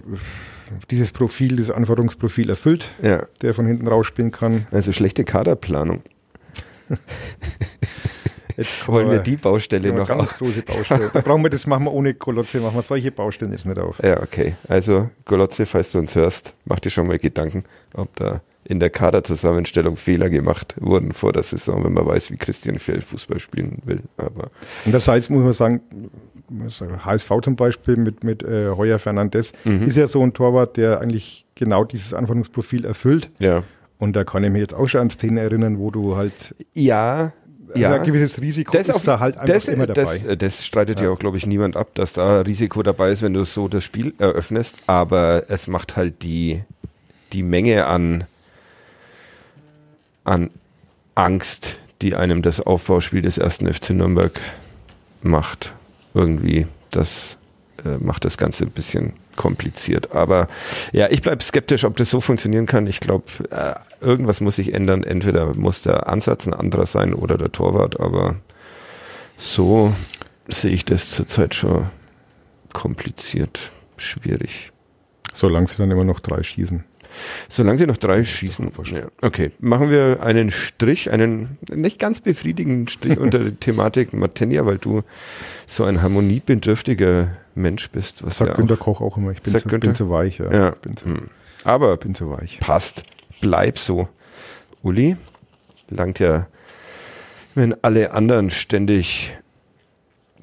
[0.91, 3.25] dieses Profil, dieses Anforderungsprofil erfüllt, Ja.
[3.41, 4.67] der von hinten rausspielen kann.
[4.71, 6.01] Also schlechte Kaderplanung.
[8.55, 10.37] Jetzt Wollen wir die Baustelle noch ganz auf?
[10.37, 11.09] große Baustelle.
[11.13, 13.99] Da brauchen wir das machen wir ohne Kolotze, machen wir solche Baustellen jetzt nicht auf.
[14.03, 14.55] Ja, okay.
[14.67, 18.89] Also, Golotze, falls du uns hörst, mach dir schon mal Gedanken, ob da in der
[18.89, 23.81] Kaderzusammenstellung Fehler gemacht wurden vor der Saison, wenn man weiß, wie Christian Fjell Fußball spielen
[23.85, 24.01] will.
[24.17, 24.49] Aber
[24.85, 25.81] Andererseits muss man sagen,
[26.49, 31.45] HSV zum Beispiel mit, mit äh, Heuer Fernandes ist ja so ein Torwart, der eigentlich
[31.55, 33.29] genau dieses Anforderungsprofil erfüllt.
[33.39, 33.63] ja.
[33.99, 37.33] Und da kann ich mich jetzt auch schon an Szenen erinnern, wo du halt Ja,
[37.69, 37.95] also ja.
[37.95, 40.03] ein gewisses Risiko ist auf- da halt einfach das, immer dabei.
[40.19, 43.23] Das, äh, das streitet ja auch, glaube ich, niemand ab, dass da Risiko dabei ist,
[43.23, 44.77] wenn du so das Spiel eröffnest.
[44.85, 46.61] Aber es macht halt die,
[47.33, 48.25] die Menge an,
[50.23, 50.51] an
[51.15, 54.39] Angst, die einem das Aufbauspiel des ersten FC Nürnberg
[55.23, 55.73] macht.
[56.17, 57.37] Irgendwie, das
[57.85, 60.13] äh, macht das Ganze ein bisschen kompliziert.
[60.13, 60.47] Aber
[60.91, 62.87] ja, ich bleibe skeptisch, ob das so funktionieren kann.
[62.87, 65.03] Ich glaube, äh, irgendwas muss sich ändern.
[65.03, 68.37] Entweder muss der Ansatz ein anderer sein oder der Torwart, aber
[69.37, 69.93] so
[70.47, 71.85] sehe ich das zurzeit schon
[72.73, 74.71] kompliziert, schwierig.
[75.35, 76.83] Solange sie dann immer noch drei schießen.
[77.49, 78.71] Solange sie noch drei schießen.
[78.93, 79.07] Ja.
[79.21, 84.77] Okay, machen wir einen Strich, einen nicht ganz befriedigenden Strich unter die Thematik Matenja, weil
[84.77, 85.03] du
[85.65, 88.25] so ein harmoniebedürftiger Mensch bist.
[88.25, 89.31] Was Sagt ja Günter auch, Koch auch immer.
[89.31, 90.39] Ich bin, zu, bin zu weich.
[90.39, 90.51] Ja.
[90.51, 90.69] Ja.
[90.71, 91.29] Bin, zu, hm.
[91.63, 92.59] Aber bin zu weich.
[92.59, 93.03] passt.
[93.41, 94.07] Bleib so.
[94.81, 95.17] Uli,
[95.89, 96.47] langt ja,
[97.55, 99.33] wenn alle anderen ständig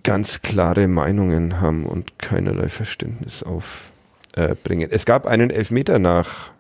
[0.03, 4.89] ganz klare Meinungen haben und keinerlei Verständnis aufbringen.
[4.91, 6.54] Es gab einen Elfmeter nach äh,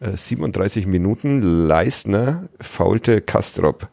[0.00, 1.66] 37 Minuten.
[1.66, 3.88] Leistner faulte Kastrop.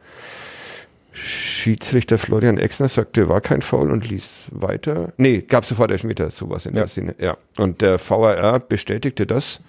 [1.15, 5.13] Schiedsrichter Florian Exner sagte, war kein Foul und ließ weiter.
[5.17, 6.81] Nee, gab sofort Elfmeter, sowas in Ja.
[6.81, 7.15] der Szene.
[7.19, 7.37] Ja.
[7.57, 9.59] Und der VAR bestätigte das.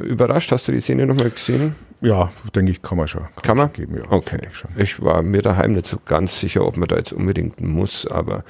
[0.00, 1.74] Überrascht, hast du die Szene nochmal gesehen?
[2.00, 3.26] Ja, denke ich, kann man schon.
[3.42, 3.68] Kann man?
[3.68, 4.38] schon Geben, ja, Okay.
[4.76, 4.82] ich.
[4.82, 8.42] Ich war mir daheim nicht so ganz sicher, ob man da jetzt unbedingt muss, aber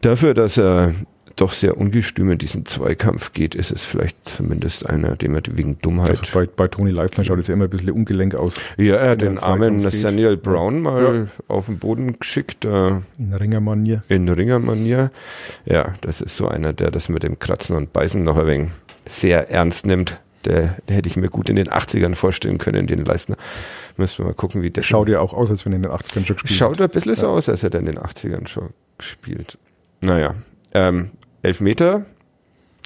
[0.00, 0.94] dafür, dass er
[1.40, 5.78] doch sehr ungestüm in diesen Zweikampf geht, ist es vielleicht zumindest einer, dem er wegen
[5.80, 6.18] Dummheit.
[6.20, 8.54] Also bei, bei Toni Leifner schaut es ja immer ein bisschen ungelenk aus.
[8.76, 9.76] ja, er hat den armen.
[9.76, 14.02] Nathaniel Brown mal auf den Boden geschickt, äh, In Ringermanier.
[14.08, 15.10] in Ringermanier.
[15.64, 18.70] Ja, das ist so einer, der das mit dem Kratzen und Beißen noch ein wenig
[19.06, 20.20] sehr ernst nimmt.
[20.44, 23.36] Der, der hätte ich mir gut in den 80ern vorstellen können, den Leistner.
[23.96, 25.90] Müssen wir mal gucken, wie der Schaut ja auch aus, als wenn er in den
[25.92, 28.70] 80ern schon gespielt Schaut ein bisschen so aus, als hätte er in den 80ern schon
[28.98, 29.58] gespielt.
[30.00, 30.34] Naja,
[30.74, 31.10] ähm,
[31.42, 32.04] Elfmeter,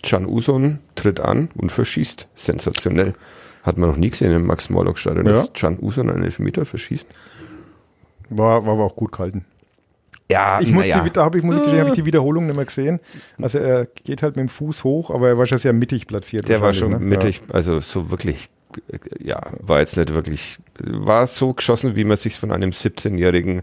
[0.02, 2.28] Can Uson tritt an und verschießt.
[2.34, 3.14] Sensationell.
[3.62, 5.32] Hat man noch nie gesehen im Max-Morlock-Stadion, Ja.
[5.32, 7.06] dass Can Uson einen Elfmeter verschießt.
[8.30, 9.44] War, war aber auch gut gehalten.
[10.30, 12.64] Ja, Ich muss die, da habe ich, muss ich, habe ich die Wiederholung nicht mehr
[12.64, 13.00] gesehen.
[13.40, 16.48] Also er geht halt mit dem Fuß hoch, aber er war schon sehr mittig platziert.
[16.48, 16.98] Der war schon ne?
[16.98, 18.48] mittig, also so wirklich,
[19.20, 23.60] ja, war jetzt nicht wirklich, war so geschossen, wie man sich von einem 17-Jährigen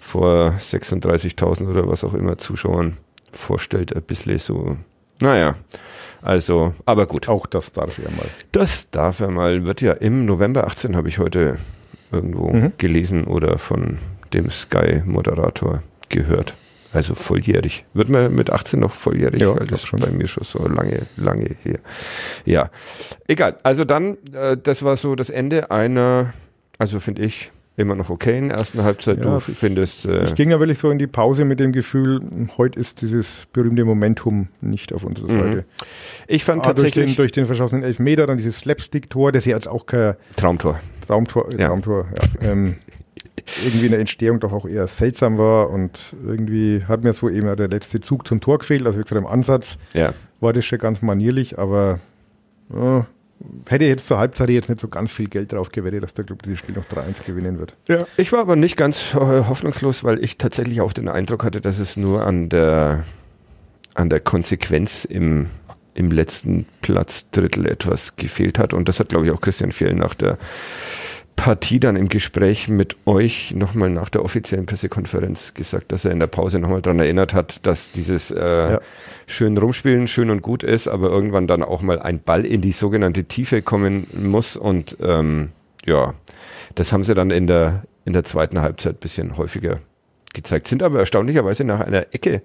[0.00, 2.96] vor 36.000 oder was auch immer Zuschauern
[3.36, 4.76] vorstellt, ein bisschen so,
[5.20, 5.54] naja,
[6.20, 7.28] also, aber gut.
[7.28, 8.26] Auch das darf er mal.
[8.52, 11.58] Das darf er mal, wird ja im November 18, habe ich heute
[12.12, 12.72] irgendwo Mhm.
[12.78, 13.98] gelesen oder von
[14.32, 16.54] dem Sky-Moderator gehört.
[16.92, 17.86] Also volljährig.
[17.94, 19.40] Wird man mit 18 noch volljährig?
[19.40, 19.98] Ja, das ist schon.
[20.00, 21.78] bei mir schon so lange, lange her.
[22.44, 22.68] Ja,
[23.26, 23.56] egal.
[23.62, 26.34] Also dann, äh, das war so das Ende einer,
[26.78, 29.18] also finde ich, immer noch okay in der ersten Halbzeit.
[29.24, 32.20] Ja, du findest, äh, Ich ging ja wirklich so in die Pause mit dem Gefühl,
[32.58, 35.64] heute ist dieses berühmte Momentum nicht auf unserer Seite.
[36.28, 39.54] ich fand Ah, durch, den, tatsächlich durch den verschossenen Elfmeter, dann dieses Slapstick-Tor, das ja
[39.56, 40.78] jetzt auch kein Traumtor.
[41.06, 41.68] Traumtor, äh, Ja.
[41.68, 42.06] Traumtor
[42.42, 42.76] ja, ähm,
[43.64, 47.56] irgendwie in der Entstehung doch auch eher seltsam war und irgendwie hat mir so eben
[47.56, 48.84] der letzte Zug zum Tor gefehlt.
[48.86, 50.12] Also wie gesagt, im Ansatz Ja.
[50.40, 52.00] war das schon ganz manierlich, aber
[52.72, 53.06] ja,
[53.68, 56.42] hätte jetzt zur Halbzeit jetzt nicht so ganz viel Geld drauf gewettet, dass der Club
[56.42, 57.74] dieses Spiel noch 3-1 gewinnen wird.
[57.88, 58.06] Ja.
[58.16, 61.78] Ich war aber nicht ganz äh, hoffnungslos, weil ich tatsächlich auch den Eindruck hatte, dass
[61.78, 63.04] es nur an der,
[63.94, 65.46] an der Konsequenz im,
[65.94, 68.74] im letzten Platzdrittel etwas gefehlt hat.
[68.74, 70.38] Und das hat, glaube ich, auch Christian Fehl nach der
[71.36, 76.20] Partie dann im Gespräch mit euch nochmal nach der offiziellen Pressekonferenz gesagt, dass er in
[76.20, 78.38] der Pause nochmal dran erinnert hat, dass dieses äh,
[78.72, 78.80] Ja.
[79.26, 82.72] schön rumspielen schön und gut ist, aber irgendwann dann auch mal ein Ball in die
[82.72, 84.56] sogenannte Tiefe kommen muss.
[84.56, 85.50] Und ähm,
[85.84, 86.14] ja,
[86.74, 89.80] das haben sie dann in der, in der zweiten Halbzeit bisschen häufiger
[90.34, 90.68] gezeigt.
[90.68, 92.42] Sind aber erstaunlicherweise nach einer Ecke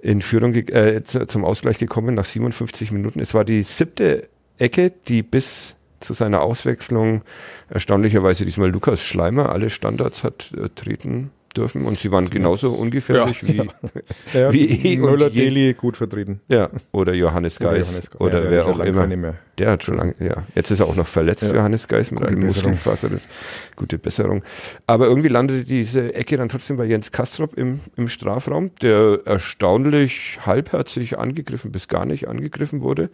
[0.00, 3.20] in Führung äh, zu, zum Ausgleich gekommen nach 57 Minuten.
[3.20, 7.22] Es war die siebte Ecke, die bis zu seiner Auswechslung
[7.70, 13.42] erstaunlicherweise diesmal Lukas Schleimer alle Standards hat äh, treten dürfen und sie waren genauso ungefährlich
[13.42, 13.64] Ja, wie, ja.
[14.40, 15.28] Ja, Wie eh und Müller.
[15.28, 16.40] Deli gut vertreten.
[16.48, 19.34] ja, oder Johannes Oder Geis Johannes oder, Ja, der wer auch immer.
[19.58, 20.44] Der hat schon lange, ja.
[20.54, 21.54] Jetzt ist er auch noch verletzt, Ja.
[21.56, 22.70] Johannes Geis, mit Gute einem Besserung.
[22.72, 23.28] Muskelfaserriss.
[23.76, 24.42] Gute Besserung.
[24.86, 30.38] Aber irgendwie landete diese Ecke dann trotzdem bei Jens Kastrop im, im Strafraum, der erstaunlich
[30.46, 33.10] halbherzig angegriffen bis gar nicht angegriffen wurde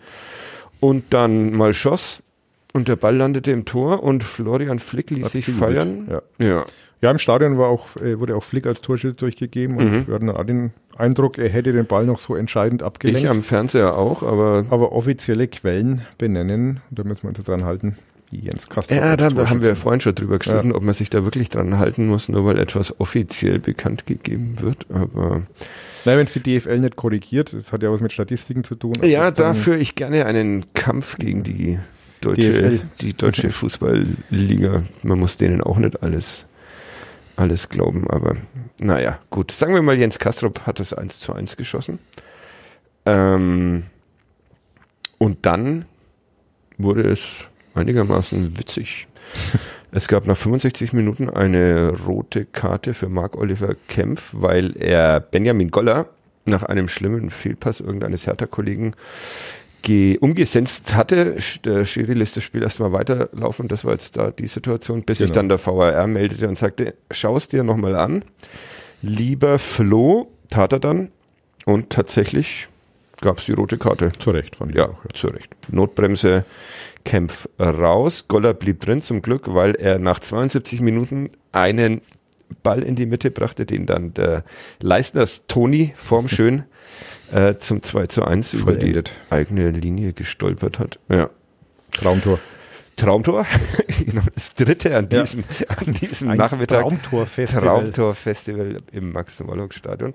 [0.79, 2.23] und dann mal schoss
[2.75, 6.07] und der Ball landete im Tor und Florian Flick ließ Hat sich feiern.
[6.11, 6.23] Ja.
[6.47, 6.65] Ja.
[7.01, 10.07] ja, im Stadion war auch, äh, wurde auch Flick als Torschütze durchgegeben und Mhm.
[10.07, 13.23] wir hatten auch den Eindruck, er hätte den Ball noch so entscheidend abgelenkt.
[13.23, 17.97] Ich am Fernseher auch, aber aber offizielle Quellen benennen, da müssen wir uns dran halten,
[18.31, 18.99] Jens Kastrop.
[18.99, 22.09] Ja, da haben wir vorhin schon drüber gestritten, ob man sich da wirklich dran halten
[22.09, 24.85] muss, nur weil etwas offiziell bekannt gegeben wird.
[24.93, 25.43] Aber
[26.05, 28.93] Nein, wenn es die DFL nicht korrigiert, das hat ja was mit Statistiken zu tun.
[29.03, 31.79] ja, das dann- da führe ich gerne einen Kampf gegen die
[32.21, 32.81] deutsche, DFL.
[33.01, 34.83] die deutsche Fußballliga.
[35.03, 36.47] Man muss denen auch nicht alles,
[37.37, 38.37] alles glauben, aber
[38.81, 39.51] naja, gut.
[39.53, 41.99] Sagen wir mal, Jens Kastrop hat das 1 zu 1 geschossen.
[43.07, 43.85] Ähm,
[45.19, 45.85] und dann
[46.77, 49.07] wurde es einigermaßen witzig.
[49.91, 56.11] Es gab nach 65 Minuten eine rote Karte für Marc-Oliver Kempf, weil er Benjamin Goller
[56.45, 58.99] nach einem schlimmen Fehlpass irgendeines Hertha-Kollegen ge-
[60.21, 61.37] umgesetzt hatte.
[61.65, 63.69] Der Schiri lässt das Spiel erstmal weiterlaufen.
[63.69, 65.41] Das war jetzt da die Situation, bis sich Genau.
[65.41, 68.23] dann der VAR meldete und sagte, schau es dir nochmal an.
[69.03, 71.11] Lieber Flo, tat er dann.
[71.65, 72.69] Und tatsächlich
[73.21, 74.13] gab es die rote Karte.
[74.19, 75.13] Zu Recht ich Ja, auch.
[75.15, 75.55] zu Recht.
[75.71, 76.45] Notbremse,
[77.05, 78.27] Kempf raus.
[78.29, 82.01] Goller blieb drin zum Glück, weil er nach 72 Minuten einen
[82.63, 84.45] Ball in die Mitte brachte, den dann der
[84.81, 86.65] Leistners Toni formschön
[87.33, 90.99] äh, zum 2 zu 1 über die eigene Linie gestolpert hat.
[91.09, 91.31] Ja.
[91.93, 92.39] Traumtor.
[92.97, 93.47] Traumtor.
[94.05, 95.23] Genau, das dritte an Ja.
[95.25, 96.83] diesem, an diesem Ein Nachmittag.
[96.83, 97.63] Traumtorfestival.
[97.65, 100.15] Traumtor-Festival im Max-Morlock-Stadion.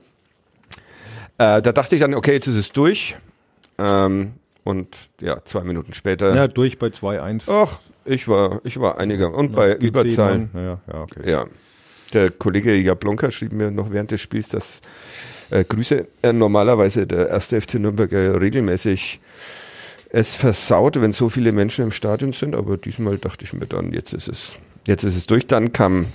[1.37, 3.15] Äh, da dachte ich dann, okay, jetzt ist es durch.
[3.77, 4.87] Ähm, und
[5.19, 6.33] ja, zwei Minuten später.
[6.33, 7.43] Ja, durch bei 2-1.
[7.51, 9.33] Ach, ich war, ich war einiger.
[9.33, 10.49] Und bei Die Überzahlen.
[10.53, 11.29] Ja, ja, okay.
[11.29, 11.45] Ja.
[12.13, 14.81] Der Kollege Jablonka schrieb mir noch während des Spiels, dass
[15.53, 19.19] äh, Grüße äh, normalerweise der erste FC Nürnberg ja regelmäßig
[20.09, 23.93] es versaut, wenn so viele Menschen im Stadion sind, aber diesmal dachte ich mir dann,
[23.93, 25.47] jetzt ist es, jetzt ist es durch.
[25.47, 26.07] Dann kam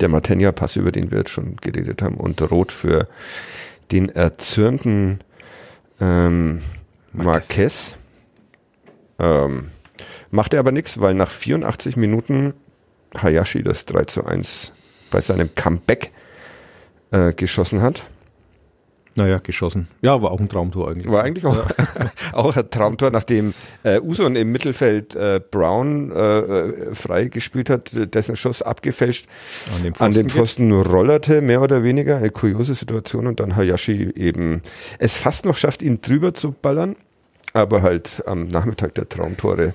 [0.00, 3.06] der Martenia-Pass, über den wir jetzt schon geredet haben, und Rot für
[3.92, 5.20] den erzürnten
[6.00, 6.60] ähm,
[7.12, 7.96] Marquez.
[9.20, 9.70] Ähm,
[10.32, 12.52] machte aber nichts, weil nach 84 Minuten
[13.16, 14.72] Hayashi das 3 zu 1
[15.12, 16.10] bei seinem Comeback
[17.12, 18.02] äh, geschossen hat.
[19.16, 19.88] Naja, geschossen.
[20.02, 21.10] Ja, war auch ein Traumtor eigentlich.
[21.10, 21.56] War eigentlich auch,
[22.32, 27.92] auch ein Traumtor, nachdem äh, Uson im Mittelfeld äh, Brown äh, äh, frei gespielt hat,
[27.94, 29.26] dessen Schuss abgefälscht
[29.76, 30.32] An dem an den geht.
[30.36, 32.16] Pfosten rollerte, mehr oder weniger.
[32.16, 34.62] Eine kuriose Situation und dann Hayashi eben
[34.98, 36.96] es fast noch schafft, ihn drüber zu ballern,
[37.52, 39.74] aber halt am Nachmittag der Traumtore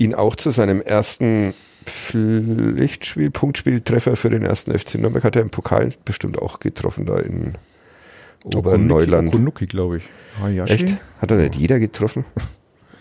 [0.00, 5.50] ihn auch zu seinem ersten Pflichtspiel, Punktspieltreffer für den ersten FC Nürnberg hat er im
[5.50, 7.54] Pokal bestimmt auch getroffen da in
[8.44, 9.28] Oberneuland.
[9.28, 10.04] Okunuki, glaube ich.
[10.40, 10.72] Hayashi?
[10.72, 10.96] Echt?
[11.20, 12.24] Hat er nicht jeder getroffen?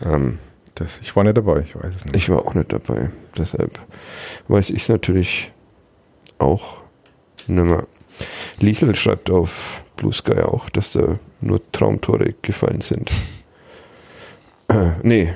[0.03, 0.37] ähm,
[0.75, 2.15] Das, ich war nicht dabei, ich weiß es nicht.
[2.15, 3.09] ich war auch nicht dabei.
[3.37, 3.79] Deshalb
[4.47, 5.51] weiß ich es natürlich
[6.39, 6.81] auch
[7.47, 7.85] nimmer.
[8.59, 13.09] Liesel schreibt auf Blue Sky auch, dass da nur Traumtore gefallen sind.
[14.67, 15.33] Äh, nee,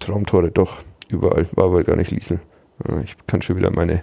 [0.00, 0.78] Traumtore doch.
[1.08, 1.46] Überall.
[1.52, 2.40] War aber gar nicht Liesel.
[2.88, 4.02] Äh, Ich kann schon wieder meine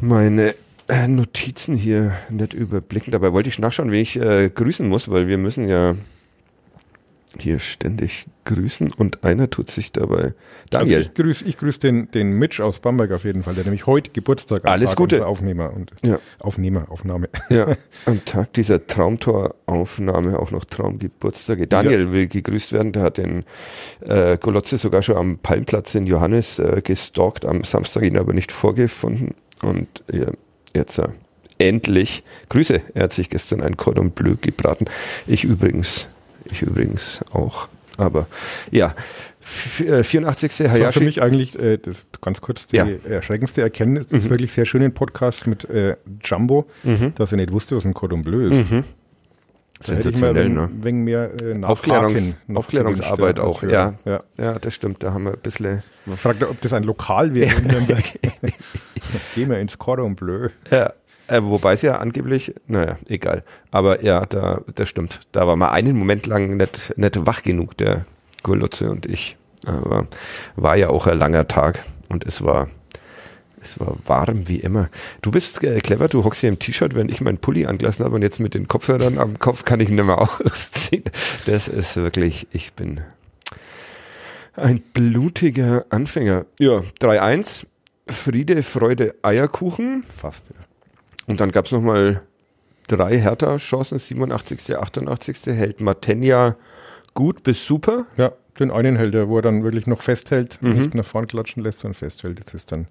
[0.00, 0.54] meine
[0.88, 3.12] äh, Notizen hier nicht überblicken.
[3.12, 5.94] Dabei wollte ich nachschauen, wie ich äh, grüßen muss, weil wir müssen ja
[7.38, 10.34] hier ständig grüßen und einer tut sich dabei.
[10.70, 10.96] Daniel.
[10.96, 13.86] Also ich grüße ich grüß den, den Mitch aus Bamberg auf jeden Fall, der nämlich
[13.86, 14.70] heute Geburtstag hat.
[14.70, 15.26] Alles Gute.
[15.26, 16.18] Aufnehmer und Ja.
[16.38, 17.28] Aufnehmer, Aufnahme.
[17.48, 21.66] Ja, am Tag dieser Traumtoraufnahme auch noch Traumgeburtstage.
[21.66, 23.44] Daniel will gegrüßt werden, der hat den
[24.00, 28.52] äh, Golotze sogar schon am Palmplatz in Johannes äh, gestalkt, am Samstag ihn aber nicht
[28.52, 30.30] vorgefunden und ja,
[30.74, 31.08] jetzt äh,
[31.58, 32.82] endlich Grüße.
[32.94, 34.86] Er hat sich gestern ein Cordon Bleu gebraten.
[35.26, 36.06] Ich übrigens,
[36.44, 37.68] ich übrigens auch.
[37.96, 38.26] Aber
[38.72, 38.94] ja,
[39.40, 40.50] f- äh, 84.
[40.50, 41.04] Das war für Hayashi.
[41.04, 42.88] mich eigentlich, äh, das ganz kurz, die Ja.
[43.08, 46.66] erschreckendste Erkenntnis, das ist wirklich sehr schön in Podcast mit äh, Jumbo,
[47.14, 48.70] dass er nicht wusste, was ein Cordon Bleu ist.
[48.72, 48.82] Mhm.
[49.80, 50.70] Sensationell, ne?
[50.72, 53.94] wenig mehr äh, Aufklärungs Aufklärungsarbeit auch, ja.
[54.04, 54.20] Ja.
[54.38, 55.02] Ja, das stimmt.
[55.02, 58.04] Da haben wir ein bisschen Man fragt, ob das ein Lokal wäre in Nürnberg.
[59.34, 60.48] Gehen wir ins Cordon Bleu.
[60.70, 60.92] Ja,
[61.26, 63.44] äh, wobei es ja angeblich, naja, egal.
[63.70, 65.20] Aber ja, da, das stimmt.
[65.32, 68.04] Da war mal einen Moment lang nicht, nicht wach genug, der
[68.42, 69.36] Gurlutze und ich.
[69.66, 70.06] Aber
[70.56, 72.68] war ja auch ein langer Tag und es war,
[73.62, 74.90] es war warm wie immer.
[75.22, 78.16] Du bist äh, clever, du hockst hier im T-Shirt, wenn ich meinen Pulli angelassen habe
[78.16, 81.04] und jetzt mit den Kopfhörern am Kopf kann ich ihn nicht mehr ausziehen.
[81.46, 83.00] Das ist wirklich, ich bin
[84.56, 86.44] ein blutiger Anfänger.
[86.58, 87.64] Ja, 3-1.
[88.08, 90.02] Friede, Freude, Eierkuchen.
[90.04, 90.60] Fast, ja.
[91.26, 92.22] Und dann gab es nochmal
[92.86, 95.46] drei Hertha-Chancen, 87., 88.
[95.46, 96.56] hält Matenja
[97.14, 98.04] gut bis super.
[98.16, 100.72] Ja, den einen hält er, wo er dann wirklich noch festhält, Mhm.
[100.74, 102.40] nicht nach vorn klatschen lässt, sondern festhält.
[102.44, 102.86] Das ist dann,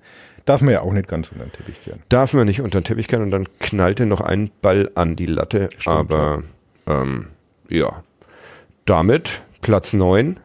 [0.46, 2.02] darf man ja auch nicht ganz unter den Teppich kehren.
[2.10, 5.28] Darf man nicht unter den Teppich kehren und dann knallte noch ein Ball an die
[5.28, 5.70] Latte.
[5.86, 6.42] Aber
[6.88, 7.28] ähm,
[7.70, 8.04] ja,
[8.86, 10.38] damit Platz 9,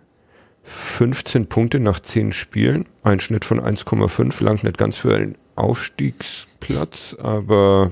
[0.68, 7.16] 15 Punkte nach 10 Spielen, ein Schnitt von 1,5, langt nicht ganz für einen Aufstiegsplatz,
[7.18, 7.90] aber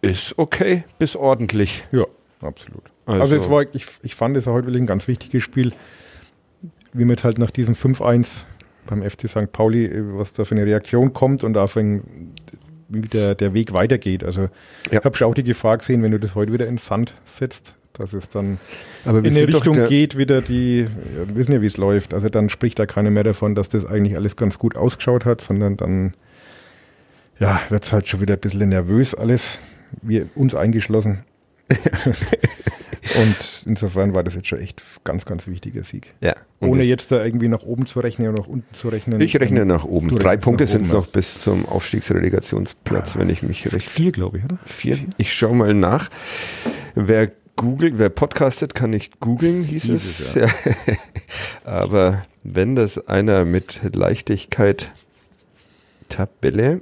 [0.00, 1.84] ist okay bis ordentlich.
[1.92, 2.04] Ja,
[2.40, 2.82] absolut.
[3.06, 5.72] Also- Also, es war, ich, ich fand es heute wirklich ein ganz wichtiges Spiel,
[6.92, 8.44] wie man jetzt halt nach diesem 5-1
[8.86, 9.50] beim FC St.
[9.52, 12.02] Pauli, äh, was da für eine Reaktion kommt und auch wenn,
[12.88, 14.22] wie der, der Weg weitergeht.
[14.24, 14.42] Also
[14.90, 14.98] Ja.
[15.00, 17.14] ich habe schon auch die Gefahr gesehen, wenn du das heute wieder in den Sand
[17.24, 18.58] setzt, dass es dann
[19.04, 22.12] Aber in eine Richtung geht, wieder die, ja, wir wissen ja, wie es läuft.
[22.12, 25.40] Also dann spricht da keiner mehr davon, dass das eigentlich alles ganz gut ausgeschaut hat,
[25.40, 26.14] sondern dann
[27.38, 29.58] ja, wird es halt schon wieder ein bisschen nervös alles,
[30.02, 31.24] wir uns eingeschlossen.
[33.16, 36.14] Und insofern war das jetzt schon echt ganz, ganz wichtiger Sieg.
[36.20, 36.34] Ja.
[36.58, 39.20] Und Ohne jetzt da irgendwie nach oben zu rechnen oder nach unten zu rechnen.
[39.20, 40.08] Ich rechne nach oben.
[40.08, 43.90] Du Drei Punkte sind es noch bis zum Aufstiegsrelegationsplatz, wenn ich mich recht.
[43.90, 44.58] Vier, glaube ich, oder?
[44.64, 44.98] Vier.
[45.18, 46.10] Ich schaue mal nach.
[46.94, 50.20] Wer googelt, wer podcastet, kann nicht googeln, hieß Hieß es.
[50.20, 50.48] es, Ja.
[51.64, 54.90] Aber wenn das einer mit Leichtigkeit
[56.08, 56.80] Tabelle.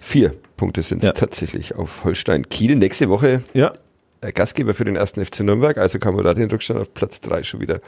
[0.00, 1.12] Vier Punkte sind es Ja.
[1.12, 2.76] tatsächlich auf Holstein Kiel.
[2.76, 3.72] Nächste Woche Ja,
[4.20, 7.20] äh, Gastgeber für den ersten FC Nürnberg, also kann man da den Rückstand auf Platz
[7.20, 7.80] drei schon wieder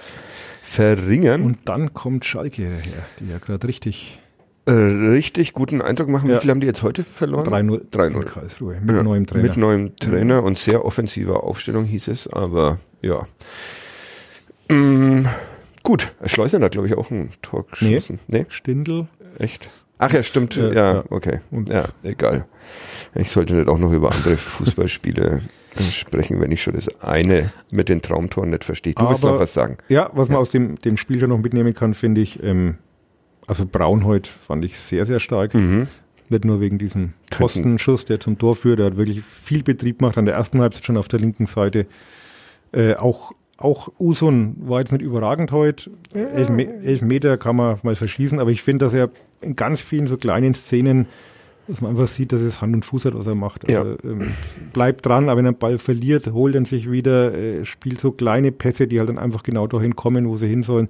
[0.63, 1.43] verringern.
[1.43, 2.81] und dann kommt Schalke her,
[3.21, 4.21] die ja gerade richtig
[4.67, 6.29] Äh, richtig guten Eindruck machen.
[6.29, 6.41] Wie Ja.
[6.41, 7.47] viel haben die jetzt heute verloren?
[7.47, 8.25] 3-0 in 3-0.
[8.25, 9.43] Karlsruhe mit Ja, neuem Trainer.
[9.43, 13.27] Mit neuem Trainer und sehr offensiver Aufstellung hieß es, aber ja.
[14.71, 15.27] Mm,
[15.83, 18.19] gut, Schleusen hat, glaube ich, auch ein Tor geschossen.
[18.27, 19.07] Nee, Stindl.
[19.39, 19.69] echt?
[19.99, 20.57] Ach ja, stimmt.
[20.57, 21.05] Ja, Ja, ja.
[21.11, 21.41] okay.
[21.51, 22.47] Und- ja, egal.
[23.15, 25.43] Ich sollte nicht auch noch über andere Fußballspiele
[25.77, 28.95] äh, sprechen, wenn ich schon das eine mit den Traumtoren nicht verstehe.
[28.95, 29.77] Du willst Aber- noch was sagen.
[29.89, 30.41] Ja, was man Ja.
[30.41, 32.79] aus dem, dem Spiel schon noch mitnehmen kann, finde ich, ähm,
[33.47, 35.55] also Braun heute fand ich sehr, sehr stark.
[35.55, 35.89] Mhm.
[36.29, 38.81] Nicht nur wegen diesem Postenschuss, der zum Tor führt.
[38.81, 41.87] Er hat wirklich viel Betrieb gemacht an der ersten Halbzeit schon auf der linken Seite.
[42.73, 45.91] Äh, auch, auch Usun war jetzt nicht überragend heute.
[46.15, 49.11] Elf, Me elf Meter kann man mal verschießen, aber ich finde, dass er
[49.43, 51.07] in ganz vielen so kleinen Szenen,
[51.67, 53.69] dass man einfach sieht, dass es Hand und Fuß hat, was er macht.
[53.69, 54.33] Also, ähm,
[54.73, 58.13] bleibt dran, aber wenn er den Ball verliert, holt er sich wieder, äh, spielt so
[58.13, 60.89] kleine Pässe, die halt dann einfach genau dahin kommen, wo sie hin sollen.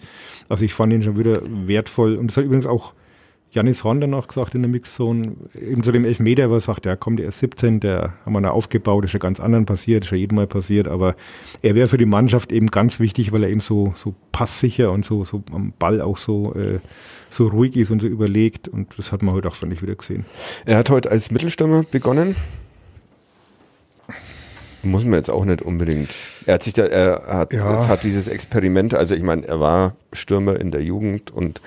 [0.48, 2.16] Also ich fand ihn schon wieder wertvoll.
[2.16, 2.94] Und das hat übrigens auch
[3.54, 6.96] Janis Horn danach gesagt in der Mixzone, eben zu dem Elfmeter, wo er sagt, ja
[6.96, 10.10] komm, der ist 17, der haben wir da aufgebaut, ist ja ganz anderen passiert, ist
[10.10, 11.14] ja jedem Mal passiert, aber
[11.62, 15.04] er wäre für die Mannschaft eben ganz wichtig, weil er eben so, so passsicher und
[15.04, 16.80] so, so am Ball auch so, äh,
[17.34, 19.94] so ruhig ist und so überlegt und das hat man heute auch, fand ich, wieder
[19.94, 20.24] gesehen.
[20.64, 22.36] Er hat heute als Mittelstürmer begonnen.
[24.82, 26.10] Muss man jetzt auch nicht unbedingt.
[26.44, 27.80] Er hat sich da, er hat, Ja.
[27.80, 31.62] es hat dieses Experiment, also ich meine, er war Stürmer in der Jugend und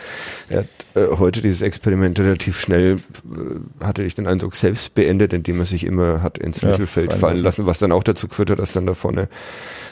[0.49, 5.33] er hat äh, heute dieses Experiment relativ schnell, äh, hatte ich den Eindruck, selbst beendet,
[5.33, 8.51] indem er sich immer hat ins Ja, Mittelfeld fallen lassen, was dann auch dazu geführt
[8.51, 9.29] hat, dass dann da vorne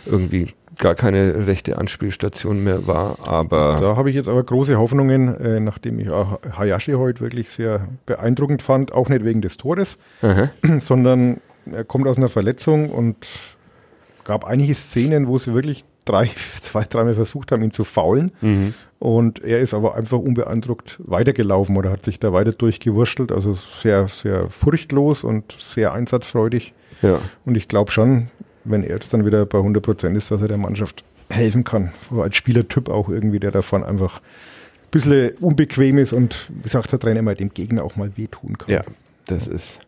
[0.05, 5.36] irgendwie gar keine rechte Anspielstation mehr war, aber Da habe ich jetzt aber große Hoffnungen,
[5.39, 9.97] äh, nachdem ich auch Hayashi heute wirklich sehr beeindruckend fand, auch nicht wegen des Tores,
[10.21, 10.49] Aha.
[10.80, 11.38] sondern
[11.71, 13.28] er kommt aus einer Verletzung und
[14.23, 16.30] gab einige Szenen, wo sie wirklich drei,
[16.61, 18.32] zwei, dreimal versucht haben, ihn zu faulen.
[18.41, 18.73] Mhm.
[18.99, 23.32] Und er ist aber einfach unbeeindruckt weitergelaufen oder hat sich da weiter durchgewurschtelt.
[23.32, 26.73] Also sehr, sehr furchtlos und sehr einsatzfreudig.
[27.01, 27.19] ja.
[27.45, 28.30] Und ich glaube schon,
[28.66, 31.91] wenn er jetzt dann wieder bei 100 Prozent ist, dass er der Mannschaft helfen kann.
[32.09, 36.91] So als Spielertyp auch irgendwie, der davon einfach ein bisschen unbequem ist und, wie sagt
[36.91, 38.74] der Trainer immer, dem Gegner auch mal wehtun kann.
[38.74, 38.82] Ja,
[39.28, 39.80] das ist.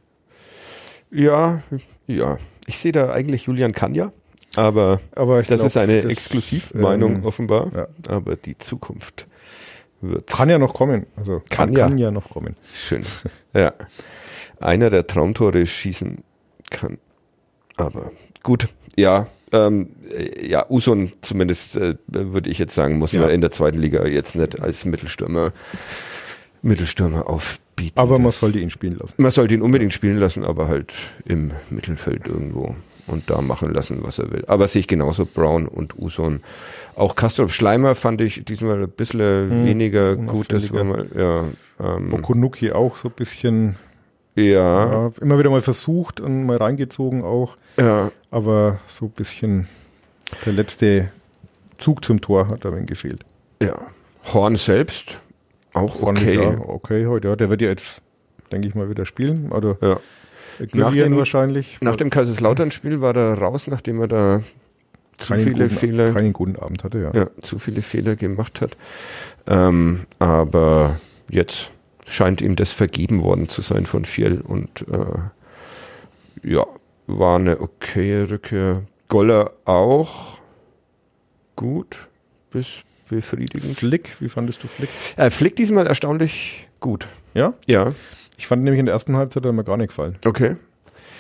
[1.12, 1.62] Ja,
[2.08, 2.38] ja.
[2.66, 4.12] Ich sehe da eigentlich Julian Kanja,
[4.56, 7.72] aber Aber ich das glaub, ist eine das, Exklusivmeinung ähm, offenbar.
[7.74, 7.88] ja.
[8.14, 9.28] Aber die Zukunft
[10.02, 11.06] wird Kann ja noch kommen.
[11.16, 11.88] Also Kann kann, ja.
[11.88, 12.56] kann ja noch kommen.
[12.74, 13.04] schön.
[13.54, 13.74] ja.
[14.60, 16.24] Einer der Traumtore schießen
[16.72, 16.98] kann.
[17.78, 18.12] Aber
[18.44, 19.28] gut, ja.
[19.54, 23.22] Ähm, äh, ja, Uson zumindest, äh, würde ich jetzt sagen, muss Ja.
[23.22, 25.54] man in der zweiten Liga jetzt nicht als Mittelstürmer,
[26.62, 27.98] Mittelstürmer aufbieten.
[27.98, 29.14] Aber man sollte ihn spielen lassen.
[29.18, 30.94] Man sollte ihn unbedingt spielen lassen, aber halt
[31.26, 32.76] im Mittelfeld irgendwo
[33.08, 34.44] und da machen lassen, was er will.
[34.48, 36.42] Aber sehe ich genauso Brown und Uson.
[36.96, 40.52] Auch Kastrop Schleimer fand ich diesmal ein bisschen Hm, weniger gut.
[40.52, 41.46] Das war mal, ja,
[41.80, 43.78] ähm, Okunuki auch so ein bisschen,
[44.44, 47.58] ja, ja, immer wieder mal versucht und mal reingezogen auch.
[47.80, 49.68] ja, Aber so ein bisschen
[50.46, 51.10] der letzte
[51.78, 53.24] Zug zum Tor hat aber gefehlt.
[53.62, 53.76] ja.
[54.34, 55.20] Horn selbst
[55.74, 56.36] auch ich, okay.
[56.36, 57.36] Ja, okay, heute, ja.
[57.38, 58.02] Der wird ja jetzt,
[58.52, 59.52] denke ich mal, wieder spielen.
[59.54, 60.00] Oder Ja.
[60.74, 61.78] Nach dem- wahrscheinlich.
[61.82, 64.42] Nach dem Kaiserslautern-Spiel war er raus, nachdem er da
[65.18, 67.12] zu keinen viele guten, Fehler Keinen guten Abend hatte, ja.
[67.14, 68.76] ja, zu viele Fehler gemacht hat.
[69.48, 71.70] Ähm, aber jetzt
[72.08, 76.66] scheint ihm das vergeben worden zu sein von Fiel und äh, ja,
[77.08, 78.84] war eine okaye Rückkehr.
[79.10, 80.40] Goller auch
[81.56, 82.08] gut
[82.52, 83.78] bis befriedigend.
[83.78, 84.90] Flick, wie fandest du Flick?
[85.16, 87.08] Er fliegt diesmal erstaunlich gut.
[87.34, 87.54] Ja?
[87.66, 87.94] Ja,
[88.38, 90.18] Ich fand nämlich in der ersten Halbzeit hat er mir gar nicht gefallen.
[90.26, 90.56] okay.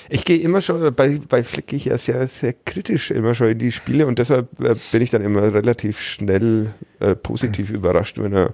[0.09, 3.47] Ich gehe immer schon, bei, bei Flick gehe ich ja sehr, sehr kritisch immer schon
[3.49, 8.17] in die Spiele und deshalb äh, bin ich dann immer relativ schnell äh, positiv überrascht,
[8.17, 8.53] wenn er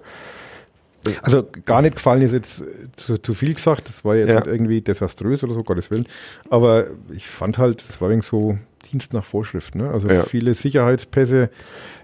[1.22, 3.88] Also gar nicht gefallen ist jetzt äh, zu, zu viel gesagt.
[3.90, 4.36] Das war jetzt Ja.
[4.36, 6.08] nicht irgendwie desaströs oder so, Gottes Willen.
[6.50, 8.58] Aber ich fand halt, es war wegen so
[8.92, 9.76] Dienst nach Vorschrift.
[9.76, 9.90] Ne?
[9.90, 10.24] Also Ja.
[10.24, 11.50] viele Sicherheitspässe.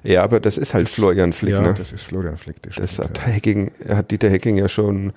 [0.04, 1.74] Ja, aber das ist halt Das- Florian Flick, ja, ne?
[1.78, 2.62] das ist Florian Flick.
[2.62, 5.14] Das, Das stimmt, hat Hacking, er hat Dieter Hacking ja schon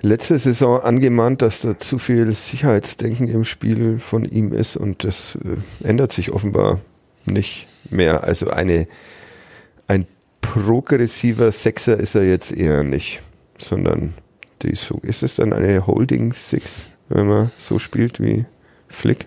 [0.00, 5.36] letzte Saison angemahnt, dass da zu viel Sicherheitsdenken im Spiel von ihm ist und das
[5.82, 6.78] äh, ändert sich offenbar
[7.26, 8.22] nicht mehr.
[8.22, 8.86] Also eine, ein
[10.40, 13.20] progressiver Sechser ist er jetzt eher nicht,
[13.58, 14.14] sondern
[14.62, 18.44] die so, ist es dann eine Holding Six, wenn man so spielt wie
[18.88, 19.26] Flick?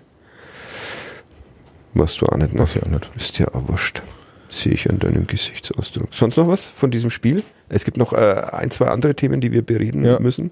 [1.94, 2.60] Was du auch nicht, ne?
[2.62, 3.10] Was ja nicht.
[3.16, 4.02] Ist ja auch wurscht.
[4.50, 6.10] Sehe ich an deinem Gesichtsausdruck.
[6.14, 7.44] Sonst noch was von diesem Spiel?
[7.70, 8.18] Es gibt noch äh,
[8.52, 10.20] ein, zwei andere Themen, die wir bereden Ja.
[10.20, 10.52] müssen.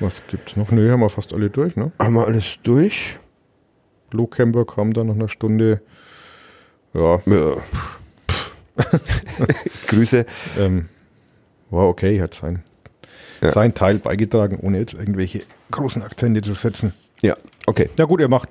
[0.00, 0.70] Was gibt's noch?
[0.70, 1.76] Nö, haben wir fast alle durch.
[1.76, 1.92] Ne?
[1.98, 3.18] Haben wir alles durch?
[4.12, 5.82] Luke Camber kam dann nach einer Stunde.
[6.94, 7.56] Ja, Ja.
[9.88, 10.26] Grüße.
[10.58, 10.88] ähm,
[11.70, 12.62] war okay, hat sein,
[13.42, 13.52] Ja.
[13.52, 16.92] sein Teil beigetragen, ohne jetzt irgendwelche großen Akzente zu setzen.
[17.22, 17.88] Ja, okay.
[17.98, 18.48] Ja gut, er macht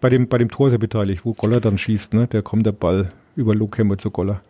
[0.00, 2.26] bei dem, bei dem Tor er beteiligt, wo Goller dann schießt, ne?
[2.28, 4.40] Der kommt der Ball über Luke Hemmer zu Goller.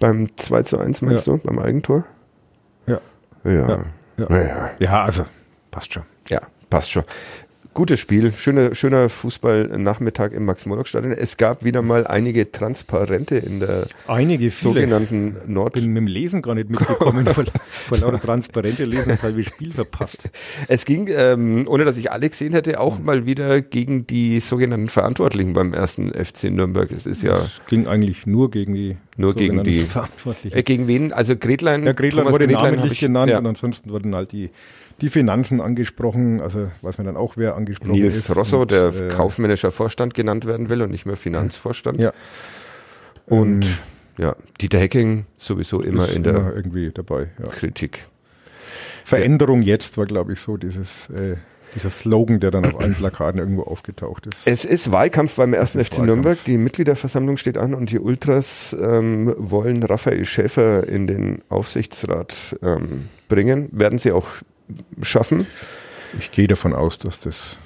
[0.00, 1.36] Beim 2 zu 1 meinst du?
[1.38, 2.04] Beim Eigentor?
[2.86, 3.00] Ja.
[3.44, 3.50] Ja.
[3.52, 3.68] Ja.
[3.68, 4.26] Ja.
[4.28, 4.36] Ja.
[4.38, 4.70] ja.
[4.78, 5.24] Ja, also,
[5.70, 6.02] passt schon.
[6.28, 6.40] Ja,
[6.70, 7.04] passt schon.
[7.74, 11.12] Gutes Spiel, schöner, schöner Fußballnachmittag im Max-Morlock-Stadion.
[11.12, 15.72] Es gab wieder mal einige Transparente in der Einige, sogenannten Nord.
[15.72, 19.72] bin mit dem Lesen gar nicht mitgekommen, vor, vor lauter transparente Lesen das halbe Spiel
[19.72, 20.28] verpasst.
[20.68, 23.06] Es ging, ähm, ohne dass ich alle gesehen hätte, auch Hm.
[23.06, 26.90] mal wieder gegen die sogenannten Verantwortlichen beim ersten FC Nürnberg.
[26.90, 30.54] Es ist ja Es ging eigentlich nur gegen die Nur gegen die- Verantwortlichen.
[30.58, 31.10] äh, gegen wen?
[31.10, 31.84] Also Gretlein.
[31.86, 33.38] Ja, Gretlein Thomas wurde Gretlein namentlich ich- genannt Ja.
[33.38, 34.50] und ansonsten wurden halt die,
[35.02, 38.34] die Finanzen angesprochen, also weiß man dann auch, wer angesprochen Nils ist.
[38.34, 42.00] Rosso, und, der äh, kaufmännischer Vorstand genannt werden will und nicht mehr Finanzvorstand.
[42.00, 42.12] Ja.
[43.26, 43.70] Und Ähm,
[44.18, 47.28] ja, Dieter Hecking sowieso immer in der immer irgendwie dabei.
[47.38, 47.48] Ja.
[47.50, 48.06] Kritik.
[49.04, 51.36] Veränderung jetzt war, glaube ich, so dieses, äh,
[51.74, 54.46] dieser Slogan, der dann auf allen Plakaten irgendwo aufgetaucht ist.
[54.46, 56.06] Es ist Wahlkampf beim ersten FC Wahlkampf.
[56.06, 56.44] Nürnberg.
[56.44, 63.08] Die Mitgliederversammlung steht an und die Ultras ähm, wollen Raphael Schäfer in den Aufsichtsrat ähm,
[63.28, 63.68] bringen.
[63.72, 64.28] Werden sie auch
[65.02, 65.46] schaffen.
[66.18, 67.58] Ich gehe davon aus, dass das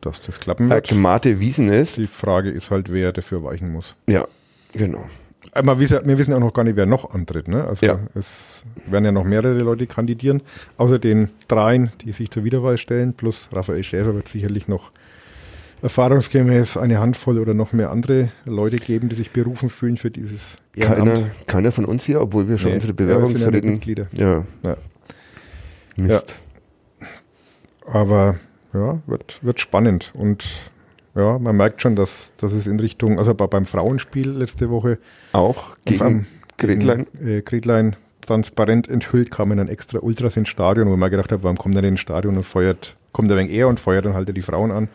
[0.00, 0.88] dass das klappen äh, wird.
[0.88, 1.98] gemahte Wiesen ist.
[1.98, 3.96] Die Frage ist halt, wer dafür weichen muss.
[4.06, 4.26] Ja,
[4.72, 5.04] genau.
[5.52, 5.88] Aber wir
[6.18, 7.48] wissen, auch noch gar nicht, wer noch antritt.
[7.48, 7.64] Ne?
[7.66, 7.98] Also Ja.
[8.14, 10.42] es werden ja noch mehrere Leute kandidieren,
[10.78, 14.90] außer den dreien, die sich zur Wiederwahl stellen, plus Raphael Schäfer wird sicherlich noch
[15.82, 20.56] erfahrungsgemäß eine Handvoll oder noch mehr andere Leute geben, die sich berufen fühlen für dieses
[20.76, 21.10] Ehrenamt.
[21.12, 23.70] Keiner, keiner von uns hier, obwohl wir schon Nee, unsere ja, ja Bewerbungsreden.
[23.72, 24.06] Mitglieder.
[24.12, 24.44] Ja.
[24.66, 24.76] Ja.
[25.96, 26.36] Mist.
[27.92, 28.36] Aber
[28.72, 30.12] ja, wird, wird spannend.
[30.14, 30.44] Und
[31.14, 34.98] ja, man merkt schon, dass, dass es in Richtung, also bei, beim Frauenspiel letzte Woche
[35.32, 36.26] Auch gegen am-
[36.56, 37.06] Gretlein.
[37.12, 41.42] gegen, äh, Gretlein transparent enthüllt, kamen dann extra Ultras ins Stadion, wo man gedacht hat,
[41.42, 44.14] warum kommt er denn ins Stadion und feuert, kommt er wegen eher und feuert dann
[44.14, 44.88] halt die Frauen an.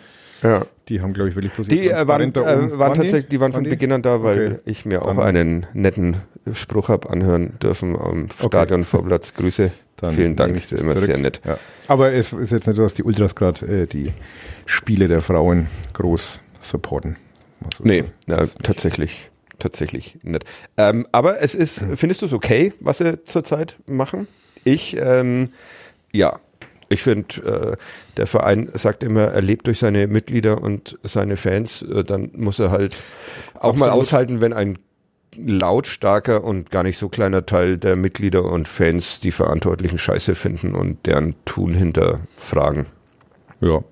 [0.44, 0.66] Ja.
[0.90, 3.52] Die haben, glaube ich, wirklich bloß Die äh, waren, da äh, waren tatsächlich, die waren
[3.52, 3.70] von die?
[3.72, 4.60] Beginn an da, weil Okay.
[4.66, 6.18] ich mir auch Dann- einen netten
[6.54, 9.34] Spruch habe anhören dürfen am Stadionvorplatz.
[9.34, 9.72] Grüße.
[9.98, 11.06] Dann Vielen Dank, ist immer zurück.
[11.06, 11.42] sehr nett.
[11.46, 11.58] Ja.
[11.88, 14.12] Aber es ist jetzt nicht so, dass die Ultras gerade äh, die
[14.66, 17.18] Spiele der Frauen groß supporten.
[17.64, 19.30] Also, Nee, na, tatsächlich,
[19.60, 20.44] tatsächlich nicht.
[20.78, 24.28] Ähm, aber es ist, findest du es okay, was sie zurzeit machen?
[24.66, 25.50] Ich, ähm,
[26.12, 26.40] ja,
[26.90, 27.78] ich finde, äh,
[28.18, 32.60] der Verein sagt immer, er lebt durch seine Mitglieder und seine Fans, äh, dann muss
[32.60, 32.96] er halt
[33.54, 34.02] auch mal Absolut.
[34.02, 34.78] aushalten, wenn ein
[35.38, 40.76] lautstarker und gar nicht so kleiner Teil der Mitglieder und Fans die Verantwortlichen scheiße finden
[40.76, 42.86] und deren Tun hinterfragen.
[43.62, 43.84] Ja.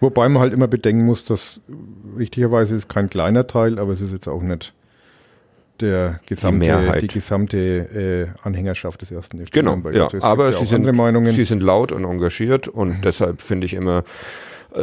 [0.00, 1.60] Wobei man halt immer bedenken muss, dass
[2.18, 4.74] richtigerweise ist kein kleiner Teil, aber es ist jetzt auch nicht
[5.80, 7.02] der gesamte, Mehrheit.
[7.02, 10.04] die gesamte äh, Anhängerschaft des ersten FC Genau, ja.
[10.06, 11.32] Also aber sie sind, Meinungen.
[11.32, 14.04] sie sind laut und engagiert und deshalb finde ich immer,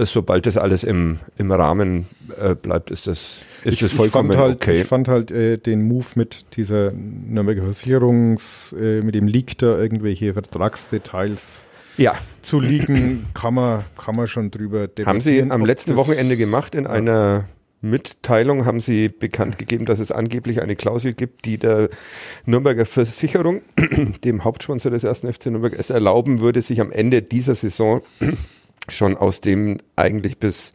[0.05, 2.07] sobald das alles im, im Rahmen
[2.39, 4.79] äh, bleibt, ist das, ist das vollkommen fand halt, okay.
[4.79, 9.77] Ich fand halt äh, den Move mit dieser Nürnberger Versicherungs, äh, mit dem Leak da
[9.77, 11.59] irgendwelche Vertragsdetails
[11.97, 16.37] ja, zu leaken, kann man, kann man schon drüber haben sie debattieren, am letzten Wochenende
[16.37, 16.73] gemacht.
[16.73, 17.45] In einer
[17.81, 21.89] Mitteilung haben sie bekannt gegeben, dass es angeblich eine Klausel gibt, die der
[22.45, 23.61] Nürnberger Versicherung,
[24.23, 28.01] dem Hauptsponsor des ersten FC Nürnberg, es erlauben würde, sich am Ende dieser Saison
[28.91, 30.73] schon aus dem eigentlich bis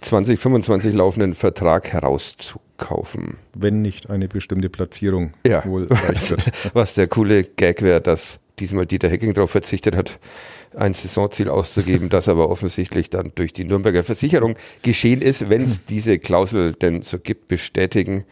[0.00, 3.36] 2025 laufenden Vertrag herauszukaufen.
[3.54, 5.64] Wenn nicht eine bestimmte Platzierung Ja.
[5.64, 6.42] wohl erreicht wird.
[6.74, 10.18] Was der coole Gag wäre, dass diesmal Dieter Hecking darauf verzichtet hat,
[10.76, 15.84] ein Saisonziel auszugeben, das aber offensichtlich dann durch die Nürnberger Versicherung geschehen ist, wenn es
[15.86, 18.24] diese Klausel denn so gibt, bestätigen.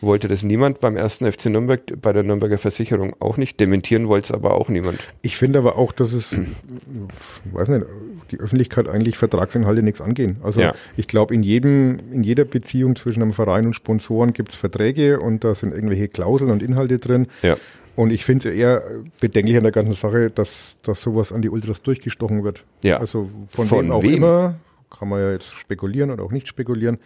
[0.00, 4.26] Wollte das niemand beim ersten FC Nürnberg, bei der Nürnberger Versicherung auch nicht, dementieren wollte
[4.26, 4.98] es aber auch niemand.
[5.22, 6.38] Ich finde aber auch, dass es, ich
[7.52, 7.84] weiß nicht,
[8.30, 10.36] die Öffentlichkeit eigentlich Vertragsinhalte nichts angehen.
[10.42, 10.74] Also Ja.
[10.96, 15.18] ich glaube, in jedem, in jeder Beziehung zwischen einem Verein und Sponsoren gibt es Verträge
[15.20, 17.26] und da sind irgendwelche Klauseln und Inhalte drin.
[17.42, 17.56] Ja.
[17.96, 18.84] Und ich finde es eher
[19.20, 22.64] bedenklich an der ganzen Sache, dass, dass sowas an die Ultras durchgestochen wird.
[22.84, 22.98] Ja.
[22.98, 24.14] Also von, Von wem auch wem?
[24.14, 24.54] immer,
[24.96, 26.98] kann man ja jetzt spekulieren oder auch nicht spekulieren.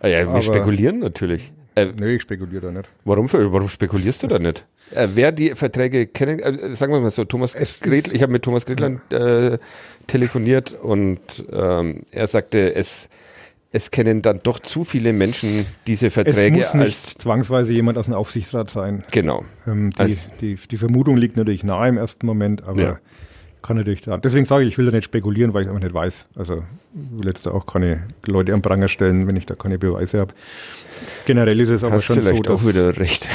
[0.00, 1.52] Ah ja, wir Aber- spekulieren natürlich.
[1.88, 2.88] Äh, Nee, ich spekuliere da nicht.
[3.04, 4.64] warum, warum spekulierst du da nicht?
[4.94, 8.32] Äh, wer die Verträge kennt, äh, sagen wir mal so, Thomas Es Gretl, ich habe
[8.32, 9.58] mit Thomas Gretlein äh,
[10.06, 11.20] telefoniert und
[11.52, 13.08] ähm, er sagte, es,
[13.72, 17.98] es kennen dann doch zu viele Menschen diese Es Verträge muss nicht als zwangsweise jemand
[17.98, 19.04] aus dem Aufsichtsrat sein.
[19.12, 19.44] genau.
[19.66, 22.98] Ähm, die, die, die Vermutung liegt natürlich nahe im ersten Moment, aber Ja.
[23.62, 24.16] Kann natürlich da.
[24.16, 26.26] Deswegen sage ich, ich will da nicht spekulieren, weil ich es einfach nicht weiß.
[26.36, 29.78] Also ich will jetzt da auch keine Leute am Pranger stellen, wenn ich da keine
[29.78, 30.34] Beweise habe.
[31.26, 33.28] Generell ist es aber Hast schon so, vielleicht dass auch wieder recht.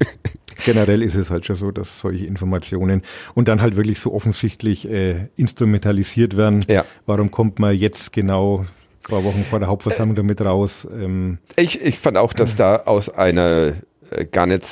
[0.64, 3.02] generell ist es halt schon so, dass solche Informationen
[3.34, 6.64] und dann halt wirklich so offensichtlich äh, instrumentalisiert werden.
[6.68, 6.84] Ja.
[7.06, 8.66] Warum kommt man jetzt genau
[9.08, 10.86] paar Wochen vor der Hauptversammlung damit raus?
[10.92, 13.74] Ähm, Ich, ich fand auch, dass da aus einer
[14.10, 14.64] äh, gar nicht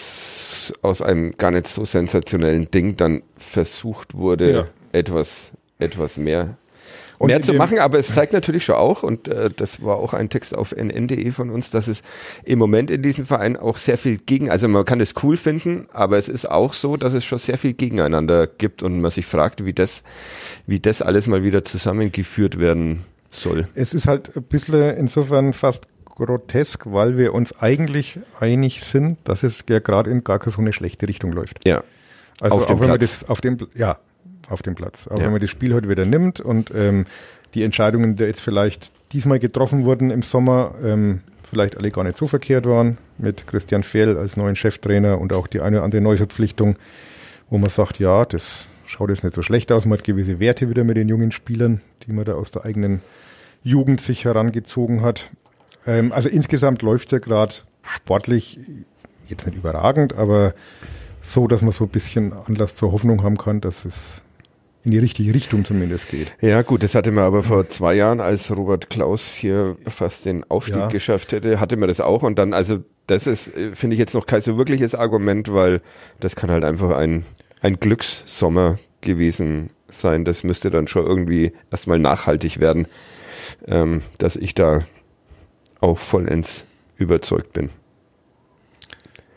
[0.83, 4.67] aus einem gar nicht so sensationellen Ding dann versucht wurde, Ja.
[4.97, 6.57] Etwas etwas mehr
[7.19, 10.15] Und mehr zu machen, aber es zeigt natürlich schon auch, und äh, das war auch
[10.15, 12.03] ein Text auf nn.de von uns, dass es
[12.45, 15.87] im Moment in diesem Verein auch sehr viel gegen, also man kann es cool finden,
[15.93, 19.27] aber es ist auch so, dass es schon sehr viel gegeneinander gibt und man sich
[19.27, 20.03] fragt, wie das,
[20.67, 23.69] wie das alles mal wieder zusammengeführt werden soll.
[23.75, 29.43] Es ist halt ein bisschen insofern fast grotesk, weil wir uns eigentlich einig sind, dass
[29.43, 31.67] es ja gerade in gar keine so eine schlechte Richtung läuft.
[31.67, 31.83] Ja.
[32.41, 33.01] Also Auf auch dem wenn Platz.
[33.21, 33.99] das auf dem ja
[34.49, 35.09] auf dem Platz.
[35.09, 35.25] Auch Ja.
[35.27, 37.07] wenn man das Spiel heute wieder nimmt und ähm,
[37.55, 42.17] die Entscheidungen, die jetzt vielleicht diesmal getroffen wurden im Sommer, ähm, vielleicht alle gar nicht
[42.17, 46.01] so verkehrt waren mit Christian Fehl als neuen Cheftrainer und auch die eine oder andere
[46.03, 46.77] Neuverpflichtung,
[47.51, 49.87] wo man sagt, ja, das schaut jetzt nicht so schlecht aus.
[49.87, 53.01] Man hat gewisse Werte wieder mit den jungen Spielern, die man da aus der eigenen
[53.63, 55.31] Jugend sich herangezogen hat.
[55.87, 58.59] Ähm, also insgesamt läuft es ja gerade sportlich
[59.29, 60.55] jetzt nicht überragend, aber
[61.23, 64.23] so, dass man so ein bisschen Anlass zur Hoffnung haben kann, dass es
[64.87, 66.29] in die richtige Richtung zumindest geht.
[66.41, 70.49] Ja, gut, das hatte man aber vor zwei Jahren, als Robert Klaus hier fast den
[70.49, 70.87] Aufstieg ja.
[70.87, 72.23] geschafft hätte, hatte man das auch.
[72.23, 72.79] Und dann, also,
[73.09, 75.81] das ist, finde ich jetzt noch kein so wirkliches Argument, weil
[76.21, 77.25] das kann halt einfach ein,
[77.61, 80.25] ein Glückssommer gewesen sein.
[80.25, 82.87] Das müsste dann schon irgendwie erstmal nachhaltig werden,
[83.67, 84.87] ähm, dass ich da
[85.81, 86.67] auch vollends
[86.97, 87.71] überzeugt bin.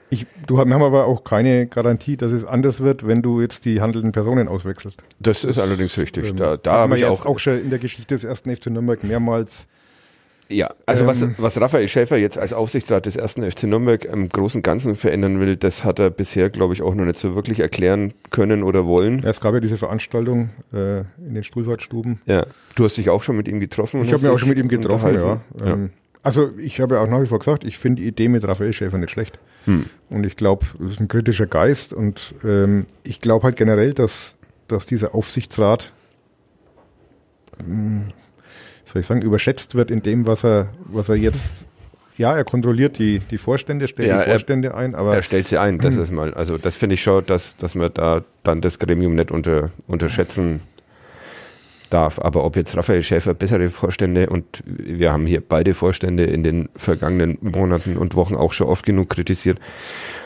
[0.10, 3.66] Ich, du, wir haben aber auch keine Garantie, dass es anders wird, wenn du jetzt
[3.66, 5.04] die handelnden Personen auswechselst.
[5.20, 6.30] Das ist allerdings richtig.
[6.30, 9.04] Ähm, da da haben wir auch, auch schon in der Geschichte des ersten FC Nürnberg
[9.04, 9.68] mehrmals
[10.52, 14.30] ja, also ähm, was, was Raphael Schäfer jetzt als Aufsichtsrat des ersten FC Nürnberg im
[14.30, 17.36] Großen und Ganzen verändern will, das hat er bisher, glaube ich, auch noch nicht so
[17.36, 19.22] wirklich erklären können oder wollen.
[19.22, 22.22] Ja, es gab ja diese Veranstaltung äh, in den Stuhlfahrtstuben.
[22.26, 24.04] Ja, du hast dich auch schon mit ihm getroffen.
[24.04, 25.42] Ich habe mich auch schon mit ihm getroffen, ja.
[25.64, 25.74] ja.
[25.74, 25.92] Ähm,
[26.24, 28.74] also ich habe ja auch nach wie vor gesagt, ich finde die Idee mit Raphael
[28.74, 29.38] Schäfer nicht schlecht.
[29.66, 29.86] Hm.
[30.10, 34.36] Und ich glaube, es ist ein kritischer Geist und ähm, ich glaube halt generell, dass,
[34.68, 35.94] dass dieser Aufsichtsrat
[37.60, 38.06] ähm,
[38.86, 41.68] soll ich sagen, überschätzt wird in dem, was er, was er jetzt
[42.18, 45.16] ja, er kontrolliert die, die Vorstände, stellt ja, die Vorstände er, ein, aber.
[45.16, 47.92] Er stellt sie ein, das ist mal, also das finde ich schon, dass, dass man
[47.94, 50.60] da dann das Gremium nicht unter, unterschätzen
[51.90, 52.20] darf.
[52.20, 56.70] Aber ob jetzt Raphael Schäfer bessere Vorstände und wir haben hier beide Vorstände in den
[56.76, 59.60] vergangenen Monaten und Wochen auch schon oft genug kritisiert,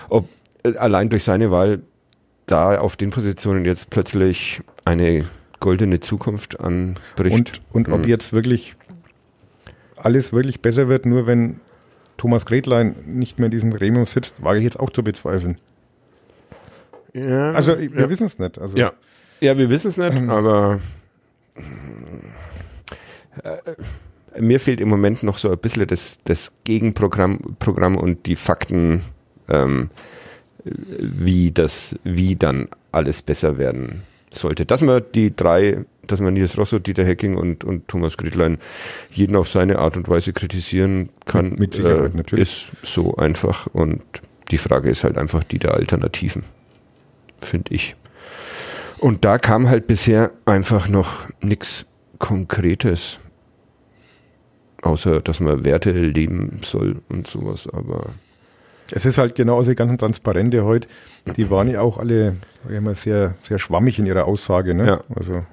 [0.09, 0.27] ob
[0.63, 1.81] allein durch seine Wahl
[2.45, 5.25] da auf den Positionen jetzt plötzlich eine
[5.59, 7.61] goldene Zukunft anbricht.
[7.71, 8.09] Und, und ob hm.
[8.09, 8.75] jetzt wirklich
[9.95, 11.61] alles wirklich besser wird, nur wenn
[12.17, 15.57] Thomas Gretlein nicht mehr in diesem Gremium sitzt, wage ich jetzt auch zu bezweifeln.
[17.13, 18.09] Ja, also wir ja.
[18.09, 18.59] wissen es nicht.
[18.59, 18.91] Also, ja.
[19.39, 20.79] ja, wir wissen es nicht, ähm, aber
[23.43, 23.57] äh,
[24.39, 29.01] mir fehlt im Moment noch so ein bisschen das, das Gegenprogramm Programm und die Fakten,
[29.49, 29.89] ähm,
[30.63, 34.65] wie das, wie dann alles besser werden sollte.
[34.65, 38.57] Dass man die drei, dass man Nils Rosso, Dieter Hecking und, und Thomas Gretlein
[39.11, 42.71] jeden auf seine Art und Weise kritisieren kann, mit, mit Sicherheit, äh, natürlich.
[42.81, 43.67] ist so einfach.
[43.67, 44.01] Und
[44.51, 46.43] die Frage ist halt einfach die der Alternativen,
[47.39, 47.95] finde ich.
[49.03, 51.85] Und da kam halt bisher einfach noch nichts
[52.19, 53.19] Konkretes.
[54.81, 58.11] Außer, dass man Werte leben soll und sowas, aber
[58.93, 60.87] es ist halt genau die ganzen Transparente heute,
[61.35, 62.37] die waren ja auch alle
[62.69, 64.73] immer sehr, sehr schwammig in ihrer Aussage.
[64.73, 64.87] Ne?
[64.87, 65.03] Ja.
[65.13, 65.43] Also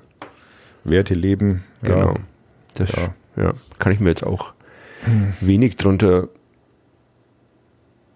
[0.84, 1.64] Werte leben.
[1.82, 2.10] Genau.
[2.10, 2.14] Ja.
[2.74, 3.14] Das ja.
[3.34, 3.52] ja.
[3.80, 4.52] kann ich mir jetzt auch
[5.02, 5.32] hm.
[5.40, 6.28] wenig drunter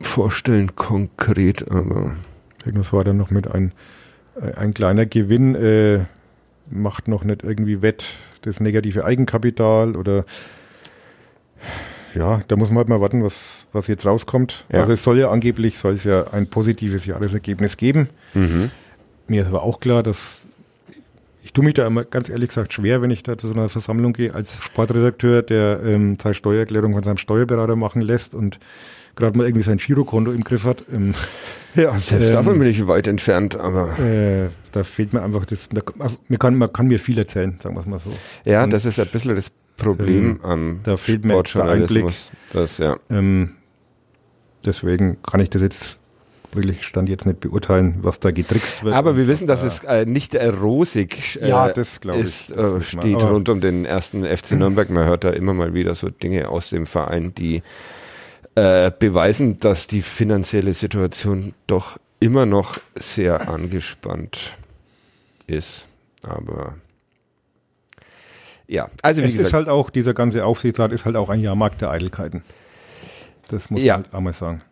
[0.00, 2.14] vorstellen, konkret, aber.
[2.64, 3.72] Irgendwas war dann noch mit ein,
[4.56, 6.00] ein kleiner Gewinn, äh,
[6.70, 10.24] macht noch nicht irgendwie wett das negative Eigenkapital oder
[12.14, 14.64] ja, da muss man halt mal warten, was, was jetzt rauskommt.
[14.72, 14.80] Ja.
[14.80, 18.08] Also es soll ja angeblich, soll es ja ein positives Jahresergebnis geben.
[18.34, 18.70] Mhm.
[19.26, 20.46] Mir ist aber auch klar, dass
[21.42, 23.68] ich tue mich da immer ganz ehrlich gesagt schwer, wenn ich da zu so einer
[23.68, 28.58] Versammlung gehe als Sportredakteur, der ähm, seine Steuererklärung von seinem Steuerberater machen lässt und
[29.16, 30.84] gerade mal irgendwie sein Girokonto im Griff hat.
[30.92, 31.14] Ähm,
[31.74, 33.98] ja, selbst ähm, davon bin ich weit entfernt, aber.
[33.98, 35.68] Äh, da fehlt mir einfach das.
[35.98, 38.12] Also, mir kann, man kann mir viel erzählen, sagen wir es mal so.
[38.44, 42.06] Ja, und, das ist ein bisschen das Problem ähm, am da fehlt mir der Einblick.
[42.52, 42.96] Das, ja.
[43.10, 43.52] Ähm,
[44.64, 45.98] deswegen kann ich das jetzt
[46.54, 48.94] wirklich stand jetzt nicht beurteilen, was da getrickst wird.
[48.94, 52.56] Aber wir wissen, dass da es äh, nicht äh, rosig äh, ja, das, ist, ich,
[52.56, 54.88] das äh, steht rund um den ersten FC Nürnberg.
[54.90, 57.62] Man hört da immer mal wieder so Dinge aus dem Verein, die
[58.54, 64.56] äh, beweisen, dass die finanzielle Situation doch immer noch sehr angespannt
[65.46, 65.86] ist.
[66.22, 66.74] Aber
[68.66, 71.40] ja, also wie es gesagt, ist halt auch, dieser ganze Aufsichtsrat ist halt auch ein
[71.40, 72.42] Jahrmarkt der Eitelkeiten.
[73.48, 73.94] Das muss ja.
[73.94, 74.62] man halt einmal sagen.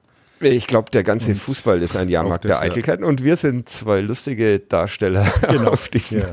[0.40, 3.08] Ich glaube, der ganze und Fußball ist ein Jahrmarkt der Eitelkeiten ja.
[3.08, 5.70] und wir sind zwei lustige Darsteller genau.
[5.70, 6.32] auf, diesem, ja.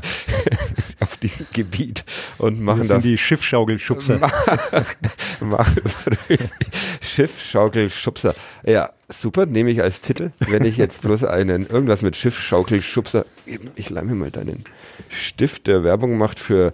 [1.22, 2.04] diesem Gebiet
[2.38, 4.20] und machen wir sind da die Schiffschaukelschubser.
[7.00, 8.34] Schiffschaukelschubser.
[8.64, 13.24] Ja, super, nehme ich als Titel, wenn ich jetzt bloß einen irgendwas mit Schiffschaukelschubser.
[13.76, 14.64] Ich leih mir mal deinen
[15.08, 16.72] Stift, der Werbung macht für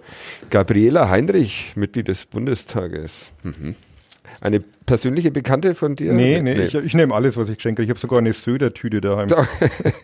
[0.49, 3.31] Gabriela Heinrich, Mitglied des Bundestages.
[3.43, 3.75] Mhm.
[4.39, 6.13] Eine persönliche Bekannte von dir?
[6.13, 6.63] Nee, nee, nee.
[6.65, 7.83] ich, ich nehme alles, was ich schenke.
[7.83, 9.27] Ich habe sogar eine Söder-Tüte daheim.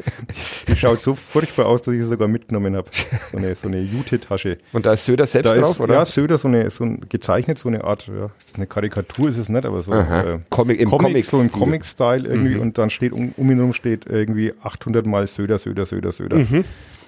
[0.67, 2.89] die schaut so furchtbar aus, dass ich sie sogar mitgenommen habe.
[3.31, 4.57] So eine, so eine Jute-Tasche.
[4.73, 5.95] Und da ist Söder selbst da drauf, oder?
[5.95, 9.49] Ja, Söder, so eine, so ein, gezeichnet, so eine Art, ja, eine Karikatur ist es
[9.49, 12.61] nicht, aber so äh, Comic, im Comic, Comic so ein Comic-Style irgendwie mhm.
[12.61, 16.37] und dann steht um, um ihn herum steht irgendwie 800 mal Söder, Söder, Söder, Söder.
[16.37, 16.65] Mhm.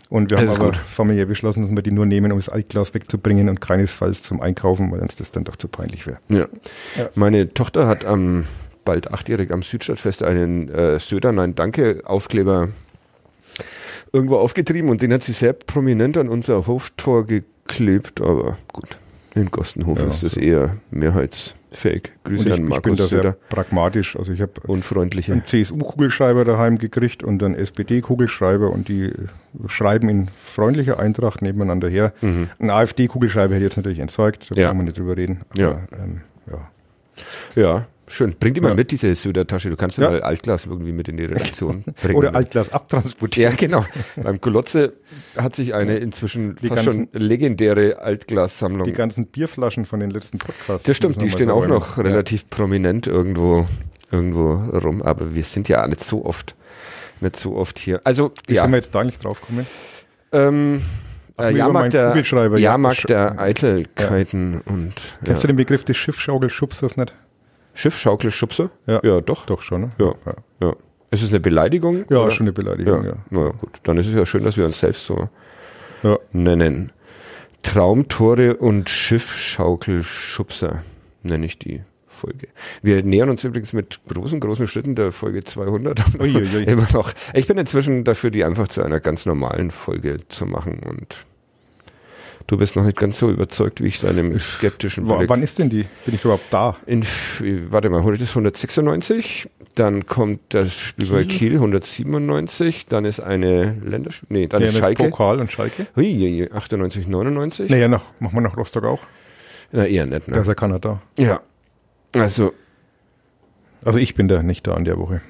[0.10, 0.78] Und wir haben aber gut.
[0.78, 4.92] familiär beschlossen, dass wir die nur nehmen, um das Altglas wegzubringen und keinesfalls zum Einkaufen,
[4.92, 6.20] weil uns das dann doch zu peinlich wäre.
[6.30, 6.48] Ja.
[6.96, 7.10] ja.
[7.16, 8.46] Meine Tochter hat am
[8.86, 12.70] bald achtjährig am Südstadtfest einen äh, Söder Nein Danke Aufkleber
[14.14, 18.98] irgendwo aufgetrieben und den hat sie sehr prominent an unser Hoftor geklebt, aber gut.
[19.34, 20.40] In Gostenhof Ja, ist das so.
[20.40, 20.78] eher
[21.76, 22.12] mehrheitsfähig.
[22.24, 23.38] Grüße ich, an ich bin Markus da sehr Söder.
[23.50, 24.16] pragmatisch.
[24.16, 29.14] Also ich habe einen CSU-Kugelschreiber daheim gekriegt und einen SPD-Kugelschreiber und die äh,
[29.68, 32.14] schreiben in freundlicher Eintracht nebeneinander her.
[32.22, 32.50] Mhm.
[32.60, 34.68] Ein AfD-Kugelschreiber hätte ich jetzt natürlich entsorgt, da Ja.
[34.70, 35.42] kann man nicht drüber reden.
[35.58, 35.80] Ja.
[36.02, 36.22] ähm,
[36.52, 36.70] ja.
[37.56, 38.36] Ja, schön.
[38.40, 38.76] Bring die mal Ja.
[38.76, 39.70] mit, diese Söder-Tasche.
[39.70, 40.10] Du kannst ja Ja.
[40.12, 42.16] mal Altglas irgendwie mit in die Redaktion bringen.
[42.16, 43.52] Oder Altglas abtransportieren.
[43.54, 43.86] Ja, genau.
[44.16, 44.94] Beim Golotze
[45.38, 48.86] hat sich eine inzwischen Die fast schon legendäre Altglassammlung.
[48.86, 50.86] Die ganzen Bierflaschen von den letzten Podcasts.
[50.88, 53.68] Das stimmt, die stehen auch noch relativ prominent irgendwo,
[54.12, 55.02] irgendwo rum.
[55.02, 56.56] Aber wir sind ja nicht so oft,
[57.22, 58.02] nicht so oft hier.
[58.04, 58.62] Also, Wie ja.
[58.64, 59.66] sind wir jetzt da nicht drauf gekommen?
[60.32, 60.82] Ähm,
[61.38, 62.58] Ach, äh, Jahrmarkt der, ja.
[62.58, 64.94] Jahrmarkt der Eitelkeiten und
[65.24, 65.48] Kennst ja.
[65.48, 67.14] du den Begriff des Schiffschaukelschubsers nicht?
[67.76, 68.72] Schiffschaukelschubse?
[68.88, 69.00] Ja.
[69.04, 69.46] ja, doch.
[69.46, 69.92] Doch schon, ne?
[70.00, 70.16] Ja.
[70.26, 70.76] Ja, Ja.
[71.12, 72.06] Ist es eine Beleidigung?
[72.10, 72.32] ja oder?
[72.32, 73.10] schon eine Beleidigung, Ja.
[73.12, 73.16] ja.
[73.30, 73.80] Na ja, gut.
[73.84, 75.30] Dann ist es ja schön, dass wir uns selbst so
[76.04, 76.18] ja.
[76.34, 76.92] nennen.
[77.64, 80.82] Traumtore und Schiffschaukelschubser
[81.24, 82.48] nenne ich die Folge.
[82.82, 86.20] Wir nähern uns übrigens mit großen, großen Schritten der Folge 200.
[86.20, 86.64] Uiuiui.
[86.68, 87.12] Immer noch.
[87.34, 91.26] Ich bin inzwischen dafür, die einfach zu einer ganz normalen Folge zu machen und
[92.48, 95.30] du bist noch nicht ganz so überzeugt, wie ich deinem skeptischen W Blick.
[95.30, 95.86] wann ist denn die?
[96.06, 96.76] Bin ich überhaupt da?
[96.86, 97.04] In,
[97.70, 103.76] warte mal, heute ist 196, dann kommt das Spiel bei Kiel 197, dann ist eine
[103.84, 105.10] Länderspiel, nee, dann ist Schalke.
[105.10, 105.88] Pokal und Schalke?
[105.96, 107.70] Hui, hui, hui, 98, 99.
[107.70, 109.04] Naja, noch, machen wir nach Rostock auch.
[109.72, 110.48] Na, eher nicht, Da ist ne?
[110.48, 111.02] ja keiner da.
[111.18, 111.42] Ja.
[112.16, 112.54] Also,
[113.84, 115.22] Also ich bin da nicht da an der Woche.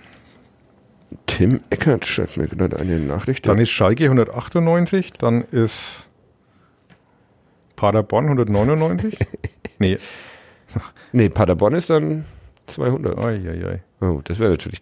[1.27, 3.47] Tim Eckert schreibt mir gerade eine Nachricht.
[3.47, 6.04] Dann ist Schalke 198, dann ist
[7.75, 9.17] Paderborn 199.
[9.79, 9.97] nee,
[11.11, 12.25] nee, Paderborn ist dann
[12.67, 13.17] 200.
[13.17, 13.81] ai, ai, ai.
[14.01, 14.81] Oh, das wäre natürlich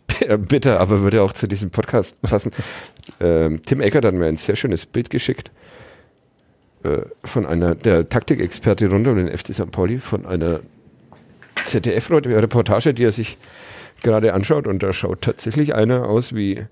[0.49, 2.51] bitter, aber würde auch zu diesem Podcast passen.
[3.19, 5.51] ähm, Tim Eckert hat mir ein sehr schönes Bild geschickt
[6.83, 9.71] äh, von einer, der Taktikexperte rund um den FC St.
[9.71, 10.61] Pauli, von einer
[11.65, 13.37] ZDF-Reportage, die er sich
[14.04, 16.66] gerade anschaut und da schaut tatsächlich einer aus wie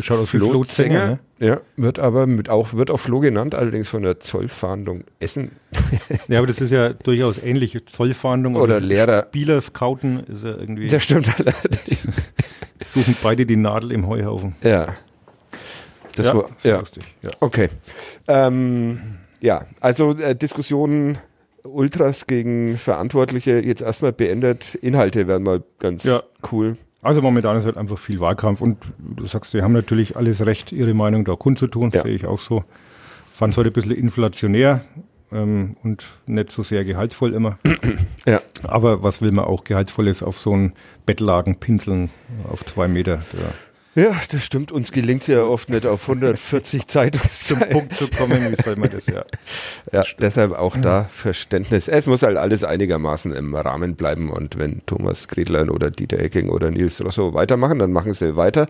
[0.00, 1.18] schaut aus Flo Flo Zenger, ne?
[1.38, 5.52] ja, wird aber mit auch, wird auch Flo genannt, allerdings von der Zollfahndung Essen
[6.28, 7.76] Ja, aber das ist ja durchaus ähnlich.
[7.86, 9.26] Zollfahndung oder Lehrer.
[9.28, 11.98] Spieler scouten ist ja irgendwie, Das stimmt allerdings.
[12.84, 14.54] suchen beide die Nadel im Heuhaufen.
[14.62, 14.94] Ja.
[16.14, 16.78] Das ja, war, ja.
[16.78, 17.04] lustig.
[17.22, 17.30] Ja.
[17.40, 17.68] Okay.
[18.28, 19.00] Ähm,
[19.40, 21.18] ja, also äh, Diskussionen
[21.68, 24.74] Ultras gegen Verantwortliche jetzt erstmal beendet.
[24.76, 26.22] Inhalte wären mal ganz Ja.
[26.52, 26.76] cool.
[27.02, 30.72] Also momentan ist halt einfach viel Wahlkampf und du sagst, sie haben natürlich alles Recht,
[30.72, 32.02] ihre Meinung da kundzutun, Ja.
[32.02, 32.64] sehe ich auch so.
[33.32, 34.80] Fand es heute ein bisschen inflationär
[35.30, 37.58] ähm, und nicht so sehr gehaltvoll immer.
[38.26, 38.40] Ja.
[38.64, 40.72] Aber was will man auch Gehaltvolles auf so einen
[41.04, 42.10] Bettlaken pinseln
[42.50, 43.22] auf zwei Meter?
[43.34, 43.50] Ja.
[43.96, 44.72] Ja, das stimmt.
[44.72, 47.68] Uns gelingt es ja oft nicht auf 140 Zeitungszeilen.
[47.70, 49.24] Punkt zu kommen, wie soll man das ja?
[49.90, 51.88] Ja, deshalb auch da Verständnis.
[51.88, 56.50] Es muss halt alles einigermaßen im Rahmen bleiben und wenn Thomas Gredlein oder Dieter Ecking
[56.50, 58.66] oder Nils Rosso weitermachen, dann machen sie weiter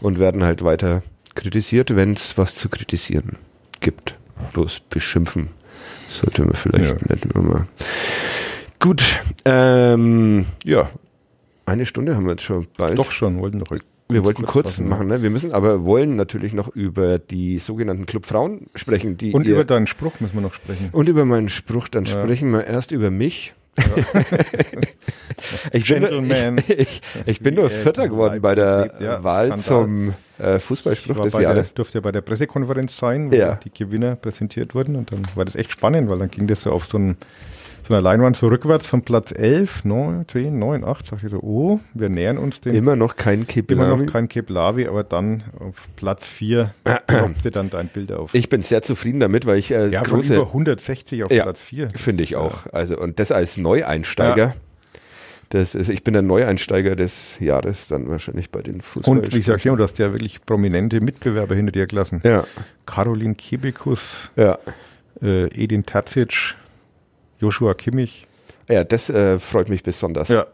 [0.00, 1.02] und werden halt weiter
[1.34, 3.36] kritisiert, wenn es was zu kritisieren
[3.80, 4.18] gibt.
[4.52, 5.48] Bloß beschimpfen
[6.08, 7.14] sollte man vielleicht Ja.
[7.14, 7.66] nicht immer.
[8.78, 9.02] Gut,
[9.46, 10.90] ähm, ja,
[11.64, 12.98] eine Stunde haben wir jetzt schon bald.
[12.98, 13.74] Doch schon, wollten doch.
[14.08, 15.22] Wir wollten kurz fassen, machen, ne?
[15.22, 19.64] Wir müssen aber wollen natürlich noch über die sogenannten Club Frauen sprechen, die Und über
[19.64, 20.90] deinen Spruch müssen wir noch sprechen.
[20.92, 22.12] und über meinen Spruch, dann Ja.
[22.22, 23.54] sprechen wir erst über mich.
[25.72, 26.58] ich, bin, Gentleman.
[26.58, 28.92] ich, ich, ich bin nur er Vierter geworden bei der.
[29.00, 31.74] Ja, Wahl zum äh, Fußballspruch des Jahres.
[31.74, 33.56] durfte ja bei der Pressekonferenz sein, wo Ja.
[33.62, 34.96] die Gewinner präsentiert wurden.
[34.96, 37.16] Und dann war das echt spannend, weil dann ging das so auf so, ein,
[37.86, 41.06] so einer Leinwand so rückwärts von Platz 11, 9, 10, 9, 8.
[41.06, 42.74] Sag ich so, oh, wir nähern uns dem.
[42.74, 44.04] Immer noch kein Immer Kippelami.
[44.04, 46.74] noch kein Keplavi, aber dann auf Platz 4
[47.06, 48.34] poppte dann dein Bild auf.
[48.34, 51.44] Ich bin sehr zufrieden damit, weil ich äh, ja, von über große, 160 auf Ja,
[51.44, 51.90] Platz 4.
[51.94, 52.66] finde ich auch.
[52.72, 54.54] Also und das als Neueinsteiger.
[55.50, 59.18] Das ist, ich bin der Neueinsteiger des Jahres dann wahrscheinlich bei den Fußball.
[59.18, 62.20] Und wie gesagt, ja, du hast ja wirklich prominente Mitbewerber hinter dir gelassen.
[62.24, 62.42] Ja,
[62.84, 64.58] Caroline Kebekus, ja.
[65.22, 66.56] äh, Edin Terzic,
[67.40, 68.26] Joshua Kimmich.
[68.68, 70.28] Ja, das äh, freut mich besonders.
[70.28, 70.46] Ja.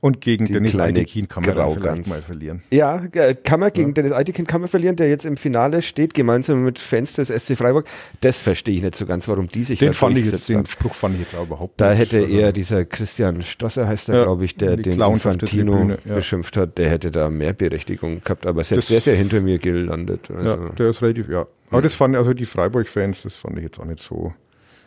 [0.00, 2.62] Und gegen Die Dennis Altekin kann man vielleicht mal verlieren.
[2.70, 6.14] Ja, äh, kann man gegen Dennis Eitekin kann man verlieren, der jetzt im Finale steht,
[6.14, 7.84] gemeinsam mit Fans des SC Freiburg.
[8.20, 10.64] Das verstehe ich nicht so ganz, warum die sich Den da fand ich jetzt, den.
[10.66, 11.98] Spruch fand ich jetzt auch überhaupt Da nicht.
[11.98, 15.98] hätte Also, eher dieser Christian Strasser, heißt er, Ja, glaube ich, der den Infantino Tribüne,
[16.04, 16.14] ja.
[16.14, 19.58] beschimpft hat, der hätte da mehr Berechtigung gehabt, aber selbst der ist ja hinter mir
[19.58, 20.28] gelandet.
[20.28, 21.44] Ja, Also, der ist relativ, ja.
[21.72, 24.32] Aber das fand also die Freiburg-Fans, das fand ich jetzt auch nicht so.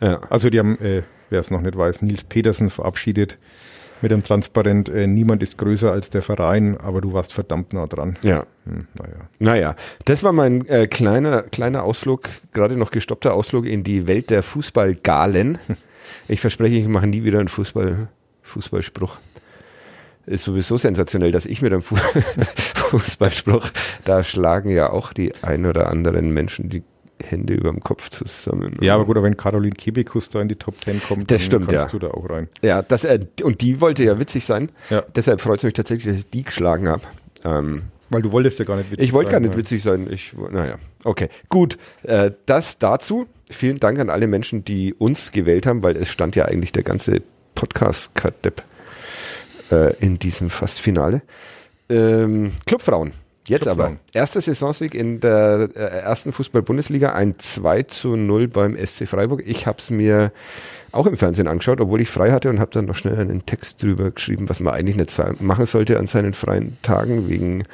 [0.02, 0.20] Ja.
[0.28, 3.38] Also die haben, äh, wer es noch nicht weiß, Nils Petersen verabschiedet
[4.02, 7.86] mit einem Transparent, äh, niemand ist größer als der Verein, aber du warst verdammt nah
[7.86, 8.18] dran.
[8.22, 8.44] Ja.
[8.66, 9.28] Hm, naja.
[9.38, 14.30] Naja, das war mein äh, kleiner, kleiner Ausflug, gerade noch gestoppter Ausflug in die Welt
[14.30, 15.58] der Fußballgalen.
[16.28, 18.08] Ich verspreche, ich mache nie wieder einen Fußball,
[18.42, 19.18] Fußballspruch.
[20.26, 21.96] Ist sowieso sensationell, dass ich mit einem Fu
[22.90, 23.70] Fußballspruch,
[24.04, 26.82] da schlagen ja auch die ein oder anderen Menschen die
[27.22, 28.76] Hände über dem Kopf zusammen.
[28.80, 31.68] Ja, aber gut, aber wenn Caroline Kebekus da in die Top Ten kommt, Das stimmt,
[31.68, 31.98] kannst ja.
[31.98, 32.48] du da auch rein.
[32.62, 34.70] Ja, das, äh, und die wollte ja witzig sein.
[34.90, 35.02] Ja.
[35.14, 37.02] Deshalb freut es mich tatsächlich, dass ich die geschlagen habe.
[37.44, 40.08] Ähm, Weil du wolltest ja gar nicht witzig ich wollte gar sein, nicht witzig sein.
[40.10, 41.28] Ich, naja, okay.
[41.48, 43.26] Gut, äh, das dazu.
[43.50, 46.82] Vielen Dank an alle Menschen, die uns gewählt haben, weil es stand ja eigentlich der
[46.82, 47.22] ganze
[47.54, 48.62] Podcast-Kadepp
[49.70, 51.22] äh, in diesem Fast-Finale.
[51.88, 53.12] Ähm, Clubfrauen.
[53.48, 53.96] Jetzt aber.
[54.12, 59.42] Erster Saisonsieg in der äh, ersten Fußball-Bundesliga, ein 2 zu 0 beim SC Freiburg.
[59.44, 60.32] Ich habe es mir
[60.92, 63.82] auch im Fernsehen angeschaut, obwohl ich frei hatte und habe dann noch schnell einen Text
[63.82, 67.64] drüber geschrieben, was man eigentlich nicht machen sollte an seinen freien Tagen wegen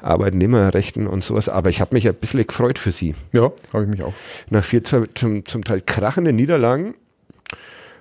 [0.00, 1.48] Arbeitnehmerrechten und sowas.
[1.48, 3.14] Aber ich habe mich ein bisschen gefreut für sie.
[3.32, 4.14] Ja, habe ich mich auch.
[4.48, 5.06] Nach vier zum,
[5.44, 6.94] zum Teil krachenden Niederlagen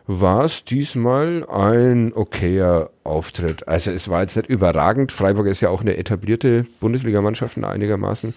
[0.08, 3.68] war es diesmal ein okayer Auftritt.
[3.68, 5.12] Also es war jetzt nicht überragend.
[5.12, 8.34] Freiburg ist ja auch eine etablierte Bundesligamannschaft einigermaßen.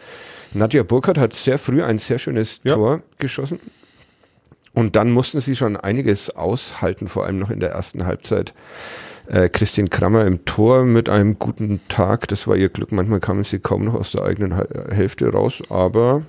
[0.52, 2.74] Nadja Burkhardt hat sehr früh ein sehr schönes Ja.
[2.74, 3.60] Tor geschossen.
[4.72, 8.52] Und dann mussten sie schon einiges aushalten, vor allem noch in der ersten Halbzeit.
[9.26, 12.90] Äh, Christine Krammer im Tor mit einem guten Tag, das war ihr Glück.
[12.90, 14.52] Manchmal kamen sie kaum noch aus der eigenen
[14.90, 16.22] Hälfte raus, aber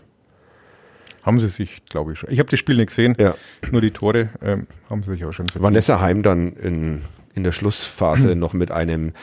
[1.23, 2.31] Haben sie sich, glaube ich, schon.
[2.31, 3.35] Ich habe das Spiel nicht gesehen, ja.
[3.71, 5.63] nur die Tore ähm, haben sie sich auch schon verdient.
[5.63, 7.01] Vanessa Heim dann in,
[7.35, 9.13] in der Schlussphase noch mit einem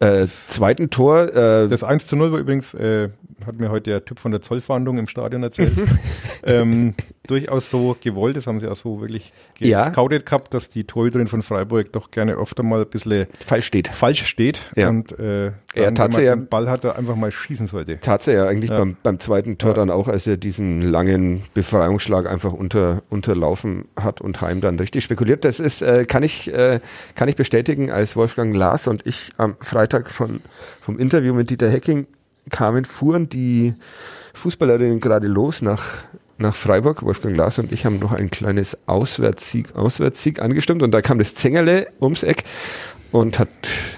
[0.00, 1.28] äh, zweiten Tor.
[1.34, 3.08] Äh, Das 1 zu 0 war übrigens, äh,
[3.46, 5.72] hat mir heute der Typ von der Zollfahndung im Stadion erzählt,
[6.44, 6.94] ähm,
[7.26, 9.86] durchaus so gewollt, das haben sie auch so wirklich Ja.
[9.88, 13.88] gescoutet gehabt, dass die Torhüterin von Freiburg doch gerne öfter mal ein bisschen Fall steht.
[13.88, 14.88] falsch steht Ja.
[14.88, 17.98] und äh, ja- den Ball hat, er einfach mal schießen sollte.
[18.00, 18.78] Tat sie ja eigentlich Ja.
[18.78, 19.74] Beim, beim zweiten Tor Ja.
[19.76, 25.04] dann auch, als er diesen langen Befreiungsschlag einfach unter, unterlaufen hat und Heim dann richtig
[25.04, 25.44] spekuliert.
[25.44, 26.80] Das ist, äh, kann ich, äh,
[27.14, 30.40] kann ich bestätigen, als Wolfgang Lars und ich am Freitag von,
[30.80, 32.06] vom Interview mit Dieter Hecking
[32.50, 33.74] kamen, fuhren die
[34.34, 35.84] Fußballerinnen gerade los nach,
[36.38, 37.02] nach Freiburg.
[37.02, 41.34] Wolfgang Lars und ich haben noch ein kleines Auswärtssieg, Auswärtssieg angestimmt und da kam das
[41.34, 42.44] Zengerle ums Eck
[43.12, 43.48] und hat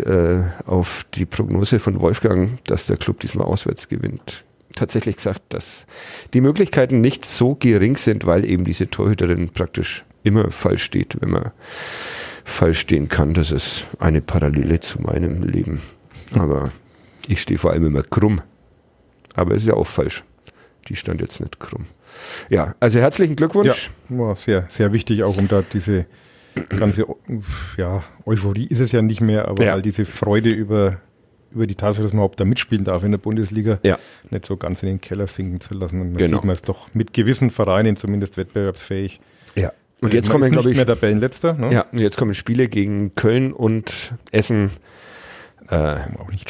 [0.05, 5.87] äh, auf die Prognose von Wolfgang, dass der Club diesmal auswärts gewinnt, tatsächlich gesagt, dass
[6.35, 11.31] die Möglichkeiten nicht so gering sind, weil eben diese Torhüterin praktisch immer falsch steht, wenn
[11.31, 11.53] man
[12.45, 13.35] falsch stehen kann.
[13.35, 15.81] Das ist eine Parallele zu meinem Leben.
[16.35, 16.71] Aber
[17.29, 18.41] ich stehe vor allem immer krumm.
[19.35, 20.23] Aber es ist ja auch falsch.
[20.89, 21.87] Die stand jetzt nicht krumm.
[22.51, 23.91] Ja, also herzlichen Glückwunsch.
[24.09, 26.07] War sehr, sehr wichtig, auch um da diese
[26.69, 27.07] ganze
[27.77, 29.73] ja, Euphorie ist es ja nicht mehr, aber Ja.
[29.73, 30.99] all diese Freude über,
[31.53, 33.99] über die Tatsache, dass man überhaupt da mitspielen darf in der Bundesliga, Ja.
[34.31, 36.01] nicht so ganz in den Keller sinken zu lassen.
[36.01, 36.37] Und dann Genau.
[36.39, 39.21] sieht man es doch mit gewissen Vereinen zumindest wettbewerbsfähig.
[39.57, 39.73] ja.
[40.01, 41.55] Und jetzt man kommen, glaube ich, mehr Tabellenletzter.
[41.55, 41.73] Ne?
[41.73, 44.71] Ja, und jetzt kommen Spiele gegen Köln und Essen.
[45.69, 45.97] Äh,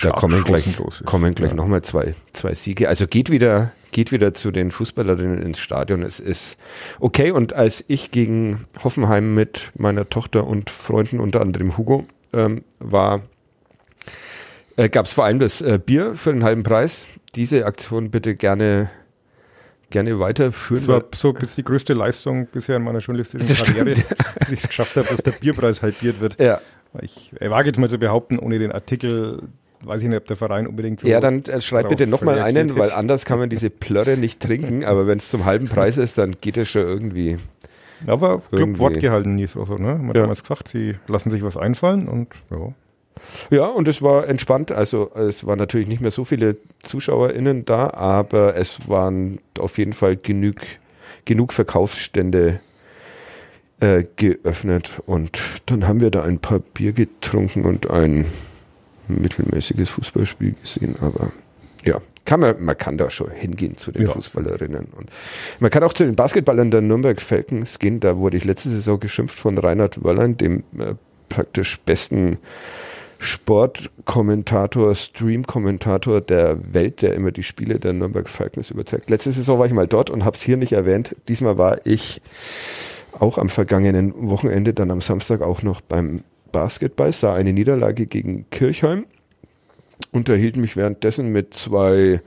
[0.03, 1.05] da kommen gleich, ist.
[1.05, 1.57] kommen gleich Ja.
[1.57, 2.89] nochmal zwei, zwei Siege.
[2.89, 6.03] Also geht wieder, geht wieder zu den Fußballerinnen ins Stadion.
[6.03, 6.59] Es ist
[7.01, 7.31] okay.
[7.31, 13.23] Und als ich gegen Hoffenheim mit meiner Tochter und Freunden, unter anderem Hugo, ähm, war,
[14.77, 17.07] äh, gab es vor allem das äh, Bier für den halben Preis.
[17.37, 18.91] Diese Aktion bitte gerne,
[19.91, 20.81] gerne weiterführen.
[20.81, 23.47] Das war so bis die größte Leistung bisher in meiner journalistischen.
[23.65, 23.95] Karriere,
[24.41, 26.41] dass ich es geschafft habe, dass der Bierpreis halbiert wird.
[26.41, 26.61] ja,
[27.03, 29.43] Ich wage jetzt mal zu behaupten, ohne den Artikel
[29.83, 31.07] weiß ich nicht, ob der Verein unbedingt so.
[31.09, 34.85] Ja, dann äh, schreib bitte nochmal einen, weil anders kann man diese Plörre nicht trinken,
[34.85, 37.37] aber wenn es zum halben Preis ist, dann geht es schon irgendwie.
[38.07, 38.79] Aber Club.
[38.79, 39.95] Wort gehalten, nie so, so, ne?
[39.97, 40.23] Man hat Ja.
[40.23, 42.73] damals gesagt, sie lassen sich was einfallen und ja.
[43.51, 44.73] Ja, und es war entspannt.
[44.73, 49.93] Also es waren natürlich nicht mehr so viele ZuschauerInnen da, aber es waren auf jeden
[49.93, 50.57] Fall genug,
[51.25, 52.61] genug Verkaufsstände
[53.81, 55.03] äh, geöffnet.
[55.07, 58.27] Und dann haben wir da ein paar Bier getrunken und ein
[59.09, 60.97] mittelmäßiges Fußballspiel gesehen.
[61.01, 61.33] Aber
[61.85, 64.13] ja, kann man, man kann da schon hingehen zu den Ja.
[64.13, 64.87] Fußballerinnen.
[64.97, 65.11] Und
[65.61, 68.01] man kann auch zu den Basketballern der Nürnberg Falcons gehen.
[68.01, 70.95] Da wurde ich letzte Saison geschimpft von Reinhard Wörlein, dem äh,
[71.29, 72.39] praktisch besten
[73.19, 79.09] Sportkommentator, Stream-Kommentator der Welt, der immer die Spiele der Nürnberg Falcons überträgt.
[79.09, 81.17] Letzte Saison war ich mal dort und habe es hier nicht erwähnt.
[81.29, 82.21] Diesmal war ich
[83.19, 88.49] auch am vergangenen Wochenende, dann am Samstag auch noch beim Basketball, sah eine Niederlage gegen
[88.51, 89.07] Kirchheim,
[90.13, 92.21] unterhielt mich währenddessen mit zwei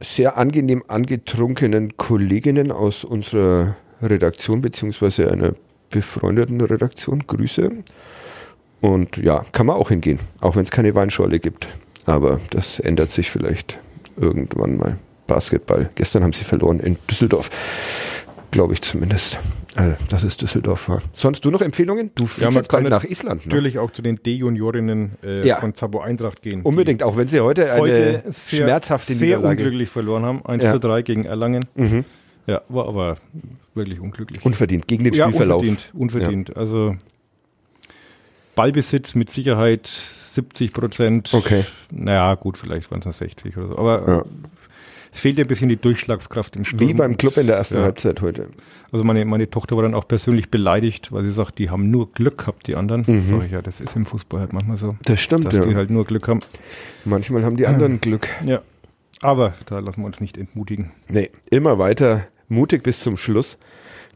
[0.00, 5.54] sehr angenehm angetrunkenen Kolleginnen aus unserer Redaktion, beziehungsweise einer
[5.90, 7.26] befreundeten Redaktion.
[7.26, 7.70] Grüße.
[8.80, 11.68] Und ja, kann man auch hingehen, auch wenn es keine Weinschorle gibt.
[12.06, 13.78] Aber das ändert sich vielleicht
[14.16, 14.98] irgendwann mal.
[15.26, 15.90] Basketball.
[15.94, 17.50] Gestern haben sie verloren in Düsseldorf.
[18.50, 19.38] Glaube ich zumindest.
[19.76, 21.00] Also, dass es Düsseldorf war.
[21.12, 22.10] Sonst du noch Empfehlungen?
[22.16, 23.42] Du fliegst Ja, jetzt bald nach Island.
[23.46, 23.48] Ne?
[23.54, 25.60] Natürlich auch zu den D-Juniorinnen äh, Ja.
[25.60, 26.62] von Zabo Eintracht gehen.
[26.62, 29.62] Unbedingt, auch wenn sie heute die eine heute sehr, schmerzhafte sehr Niederlage.
[29.64, 30.44] unglücklich verloren haben.
[30.44, 30.72] 1 Ja.
[30.72, 31.64] zu 3 gegen Erlangen.
[31.76, 32.04] Mhm.
[32.46, 33.18] Ja, war aber
[33.74, 34.44] wirklich unglücklich.
[34.44, 35.62] Unverdient, gegen den Spielverlauf.
[35.62, 35.90] unverdient.
[35.94, 36.56] unverdient.
[36.56, 36.96] Also
[38.56, 41.30] Ballbesitz mit Sicherheit 70 Prozent.
[41.32, 41.64] Okay.
[41.90, 43.78] Naja, gut, vielleicht waren es noch 60 oder so.
[43.78, 44.24] Aber
[45.12, 46.80] fehlt ein bisschen die Durchschlagskraft im Sturm.
[46.80, 47.82] Wie beim Club in der ersten Ja.
[47.82, 48.48] Halbzeit heute.
[48.92, 52.12] Also meine, meine Tochter war dann auch persönlich beleidigt, weil sie sagt, die haben nur
[52.12, 53.04] Glück gehabt, die anderen.
[53.06, 53.24] Mhm.
[53.30, 55.74] Sag ich, ja, das ist im Fußball halt manchmal so, Das stimmt, dass die ja.
[55.76, 56.40] halt nur Glück haben.
[57.04, 58.28] Manchmal haben die anderen Glück.
[58.44, 58.62] Ja.
[59.22, 60.92] Aber da lassen wir uns nicht entmutigen.
[61.08, 63.58] Nee, immer weiter, mutig bis zum Schluss.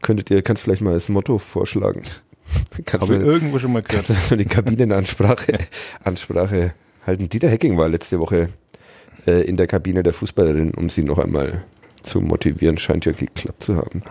[0.01, 2.03] Könntet ihr, kannst vielleicht mal als Motto vorschlagen.
[2.85, 4.05] Kannst Habe ich du, irgendwo schon mal gehört.
[4.05, 5.57] kannst du die Kabinenansprache
[6.03, 6.75] Ansprache
[7.05, 7.27] halten.
[7.27, 8.49] Dieter Hecking war letzte Woche
[9.27, 11.63] äh, in der Kabine der Fußballerin, um sie noch einmal
[12.03, 12.77] zu motivieren.
[12.77, 14.03] Scheint ja geklappt zu haben.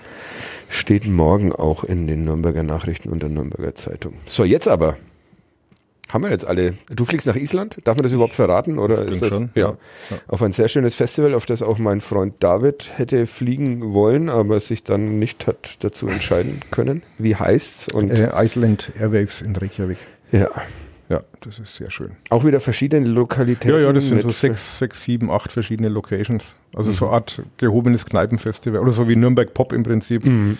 [0.68, 4.14] Steht morgen auch in den Nürnberger Nachrichten und der Nürnberger Zeitung.
[4.26, 4.96] So, jetzt aber.
[6.10, 6.74] Haben wir jetzt alle.
[6.90, 7.76] Du fliegst nach Island?
[7.84, 8.78] Darf man das überhaupt verraten?
[8.78, 9.68] Oder ist das schon, Ja.
[9.70, 9.76] ja.
[10.10, 10.16] Ja.
[10.28, 14.60] Auf ein sehr schönes Festival, auf das auch mein Freund David hätte fliegen wollen, aber
[14.60, 17.02] sich dann nicht hat dazu entscheiden können.
[17.18, 17.88] Wie heißt's?
[17.92, 19.98] Und Äh, Iceland Airwaves in Reykjavik.
[20.30, 20.50] ja,
[21.08, 22.12] Ja, das ist sehr schön.
[22.30, 23.70] auch wieder verschiedene Lokalitäten.
[23.70, 26.44] Ja, ja, das sind so sechs, sechs, sieben, acht verschiedene Locations.
[26.74, 26.94] Also Mhm.
[26.94, 28.80] so eine Art gehobenes Kneipenfestival.
[28.80, 30.24] Oder so wie Nürnberg Pop im Prinzip.
[30.24, 30.56] Mhm.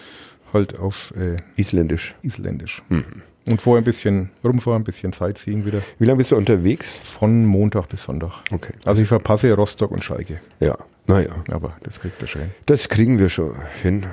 [0.52, 2.14] Halt auf äh, Isländisch.
[2.22, 2.82] Isländisch.
[2.88, 3.04] Mhm.
[3.48, 5.80] Und vorher ein bisschen rumfahren, ein bisschen Sightseeing wieder.
[5.98, 6.96] Wie lange bist du unterwegs?
[7.02, 8.30] Von Montag bis Sonntag.
[8.50, 8.72] Okay.
[8.86, 10.40] Also ich verpasse Rostock und Schalke.
[10.60, 10.76] Ja,
[11.06, 12.50] naja, Aber das kriegt er schön.
[12.66, 14.06] das kriegen wir schon hin.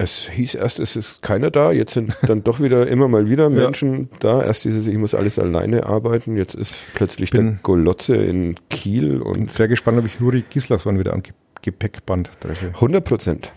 [0.00, 3.50] Es hieß erst, es ist keiner da, jetzt sind dann doch wieder immer mal wieder
[3.50, 4.42] Menschen da.
[4.44, 9.18] Erst dieses, ich muss alles alleine arbeiten, jetzt ist plötzlich der Bin- Golotze in Kiel
[9.18, 12.66] Bin und sehr gespannt, ob ich Nuri Gislason wieder am Ge Gepäckband treffe.
[12.68, 13.50] 100 Prozent.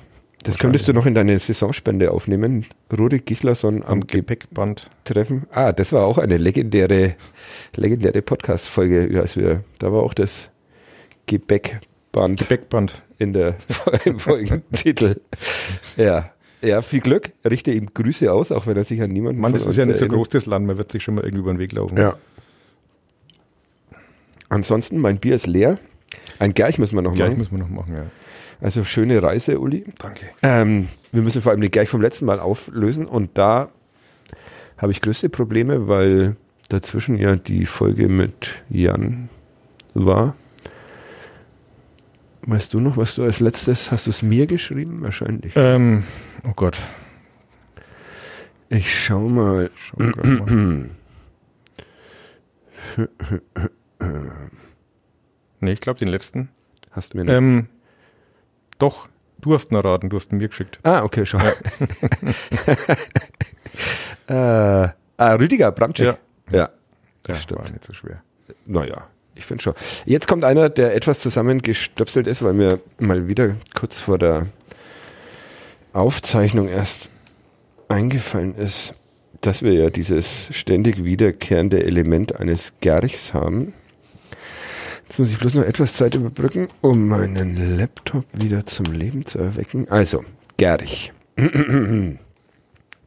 [0.43, 2.65] Das könntest du noch in deine Saisonspende aufnehmen.
[2.91, 4.89] Rurik Gislason am Am Gepäckband.
[5.03, 5.43] Treffen.
[5.51, 7.13] Ah, das war auch eine legendäre,
[7.75, 10.49] legendäre Podcast-Folge, als wir, da war auch das
[11.27, 13.01] Gebäckband Gepäckband.
[13.17, 13.55] in der
[14.05, 15.21] im Folgentitel.
[15.97, 16.31] Ja.
[16.63, 17.31] Ja, viel Glück.
[17.43, 19.97] Richte ihm Grüße aus, auch wenn er sich an niemanden Mann, das ist ja nicht
[19.97, 20.17] so erinnert.
[20.19, 20.67] groß, das Land.
[20.67, 21.97] Man wird sich schon mal irgendwie über den Weg laufen.
[21.97, 22.15] Ja.
[24.49, 25.77] Ansonsten, mein Bier ist leer.
[26.39, 27.39] Ein Gerch müssen wir noch Gleich machen.
[27.39, 28.05] müssen wir noch machen, ja.
[28.59, 29.85] Also schöne Reise, Uli.
[29.97, 30.25] Danke.
[30.43, 33.69] Ähm, wir müssen vor allem den Gerch vom letzten Mal auflösen und da
[34.77, 36.35] habe ich größte Probleme, weil
[36.69, 39.29] dazwischen ja die Folge mit Jan
[39.95, 40.35] war.
[42.43, 45.01] Weißt du noch, was du als letztes, hast du es mir geschrieben?
[45.01, 45.53] Wahrscheinlich.
[45.55, 46.03] Ähm,
[46.43, 46.79] oh Gott.
[48.69, 49.69] Ich schau mal.
[49.97, 50.89] Grad mal.
[55.59, 56.49] nee, ich glaube den letzten.
[56.91, 57.33] Hast du mir nicht.
[57.33, 57.67] Ähm,
[58.79, 59.07] doch,
[59.39, 60.79] du hast ihn erraten, du hast ihn mir geschickt.
[60.83, 61.37] ah, okay, schau.
[64.27, 66.05] äh, ah, Rüdiger Bramczyk.
[66.07, 66.17] Ja.
[66.51, 66.69] ja.
[67.27, 67.59] Ja, Stimmt.
[67.61, 68.23] war nicht so schwer.
[68.65, 69.07] Naja,
[69.41, 69.73] ich finde schon.
[70.05, 74.45] Jetzt kommt einer, der etwas zusammengestöpselt ist, weil mir mal wieder kurz vor der
[75.93, 77.09] Aufzeichnung erst
[77.89, 78.93] eingefallen ist,
[79.41, 83.73] dass wir ja dieses ständig wiederkehrende Element eines Gerchs haben.
[85.07, 89.39] Jetzt muss ich bloß noch etwas Zeit überbrücken, um meinen Laptop wieder zum Leben zu
[89.39, 89.89] erwecken.
[89.89, 90.23] Also,
[90.57, 91.11] Gerch.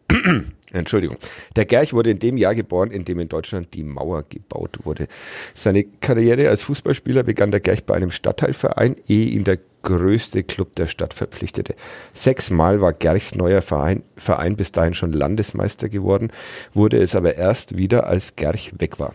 [0.75, 1.16] Entschuldigung.
[1.57, 5.07] Der Gerch wurde in dem Jahr geboren, in dem in Deutschland die Mauer gebaut wurde.
[5.55, 10.75] Seine Karriere als Fußballspieler begann der Gerch bei einem Stadtteilverein, ehe ihn der größte Club
[10.77, 11.75] der Stadt verpflichtete.
[12.12, 16.31] Sechsmal war Gerchs neuer Verein, Verein bis dahin schon Landesmeister geworden,
[16.72, 19.14] wurde es aber erst wieder, als Gerch weg war.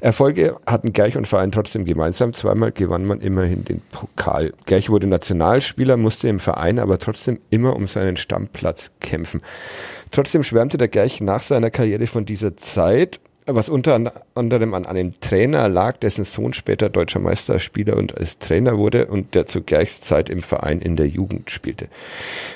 [0.00, 2.34] Erfolge hatten Gerch und Verein trotzdem gemeinsam.
[2.34, 4.52] Zweimal gewann man immerhin den Pokal.
[4.66, 9.40] Gerch wurde Nationalspieler, musste im Verein aber trotzdem immer um seinen Stammplatz kämpfen.
[10.16, 15.18] Trotzdem schwärmte der Gerch nach seiner Karriere von dieser Zeit, was unter anderem an einem
[15.20, 20.00] Trainer lag, dessen Sohn später deutscher Meisterspieler und als Trainer wurde und der zu Gerchs
[20.00, 21.88] Zeit im Verein in der Jugend spielte.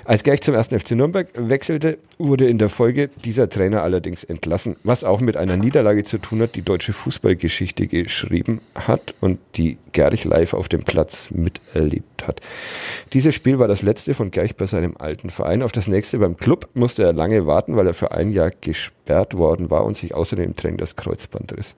[0.05, 0.68] Als Gerch zum 1.
[0.68, 5.57] FC Nürnberg wechselte, wurde in der Folge dieser Trainer allerdings entlassen, was auch mit einer
[5.57, 10.82] Niederlage zu tun hat, die deutsche Fußballgeschichte geschrieben hat und die Gerch live auf dem
[10.82, 12.41] Platz miterlebt hat.
[13.12, 15.62] Dieses Spiel war das letzte von Gerch bei seinem alten Verein.
[15.62, 18.99] Auf das nächste beim Club musste er lange warten, weil er für ein Jahr gesperrt
[19.34, 21.74] worden war und sich außerdem im das Kreuzband riss.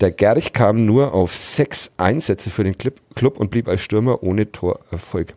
[0.00, 4.50] Der Gerch kam nur auf sechs Einsätze für den Club und blieb als Stürmer ohne
[4.50, 5.34] Torerfolg.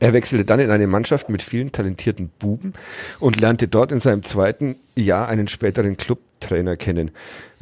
[0.00, 2.72] Er wechselte dann in eine Mannschaft mit vielen talentierten Buben
[3.18, 7.10] und lernte dort in seinem zweiten Jahr einen späteren Club Trainer kennen.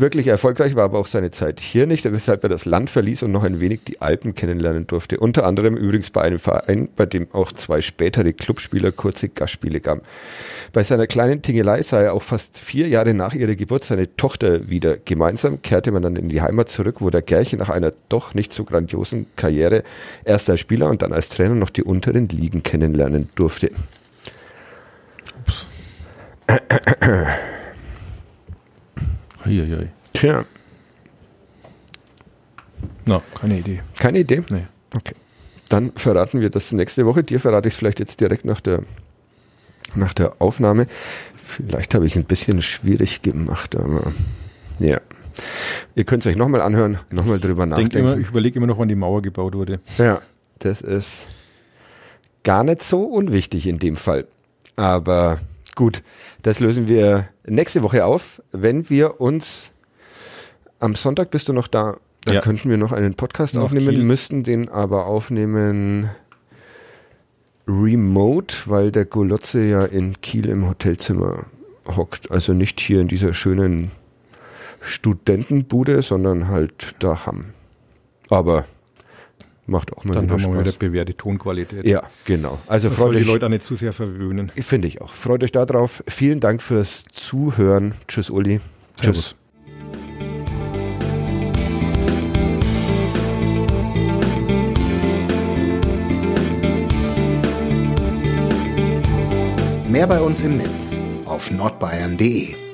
[0.01, 3.33] Wirklich erfolgreich war aber auch seine Zeit hier nicht, weshalb er das Land verließ und
[3.33, 5.19] noch ein wenig die Alpen kennenlernen durfte.
[5.19, 10.03] Unter anderem übrigens bei einem Verein, bei dem auch zwei spätere Clubspieler kurze Gastspiele gaben.
[10.73, 14.71] Bei seiner kleinen Tingelei sah er auch fast vier Jahre nach ihrer Geburt seine Tochter
[14.71, 14.99] wieder.
[15.05, 18.53] Gemeinsam kehrte man dann in die Heimat zurück, wo der Gerche nach einer doch nicht
[18.53, 19.83] so grandiosen Karriere
[20.25, 23.73] erst als Spieler und dann als Trainer noch die unteren Ligen kennenlernen durfte.
[25.41, 25.67] Ups.
[29.49, 29.89] Eieiei.
[30.13, 30.45] Tja.
[33.07, 33.81] Na, keine Idee.
[33.99, 34.43] Keine Idee?
[34.51, 34.67] Nee.
[34.95, 35.15] Okay.
[35.69, 37.23] Dann verraten wir das nächste Woche.
[37.23, 38.83] Dir verrate ich es vielleicht jetzt direkt nach der,
[39.95, 40.87] nach der Aufnahme.
[41.37, 44.13] Vielleicht habe ich es ein bisschen schwierig gemacht, aber
[44.79, 45.01] ja.
[45.95, 47.99] Ihr könnt es euch nochmal anhören, nochmal drüber nachdenken.
[47.99, 49.81] Immer, ich überlege immer noch, wann die Mauer gebaut wurde.
[49.97, 50.21] Ja,
[50.59, 51.27] das ist
[52.43, 54.27] gar nicht so unwichtig in dem Fall.
[54.77, 55.39] Aber
[55.79, 56.03] gut,
[56.43, 59.71] das lösen wir nächste Woche auf, wenn wir uns
[60.81, 61.99] am Sonntag bist du noch da.
[62.25, 62.41] Dann ja.
[62.41, 64.03] könnten wir noch einen Podcast noch aufnehmen, Kiel.
[64.03, 66.11] müssten den aber aufnehmen
[67.69, 71.47] remote, weil der Golotze ja in Kiel im Hotelzimmer
[71.87, 72.33] hockt.
[72.33, 73.93] Also nicht hier in dieser schönen
[74.81, 77.53] Studentenbude, sondern halt daheim.
[78.31, 78.65] Aber
[79.69, 80.53] macht auch mal Dann haben Spaß.
[80.53, 81.87] wir wieder bewährte Tonqualität.
[81.87, 82.59] Ja, genau.
[82.67, 84.51] Also das freut euch, die Leute auch nicht zu sehr verwöhnen.
[84.57, 85.13] Finde ich auch.
[85.13, 86.03] Freut euch darauf.
[86.09, 87.95] Vielen Dank fürs Zuhören.
[88.09, 88.61] Tschüss, Uli.
[88.97, 89.23] Servus.
[89.23, 89.35] Tschüss.
[99.89, 102.68] Mehr bei uns im Netz auf nordbayern.de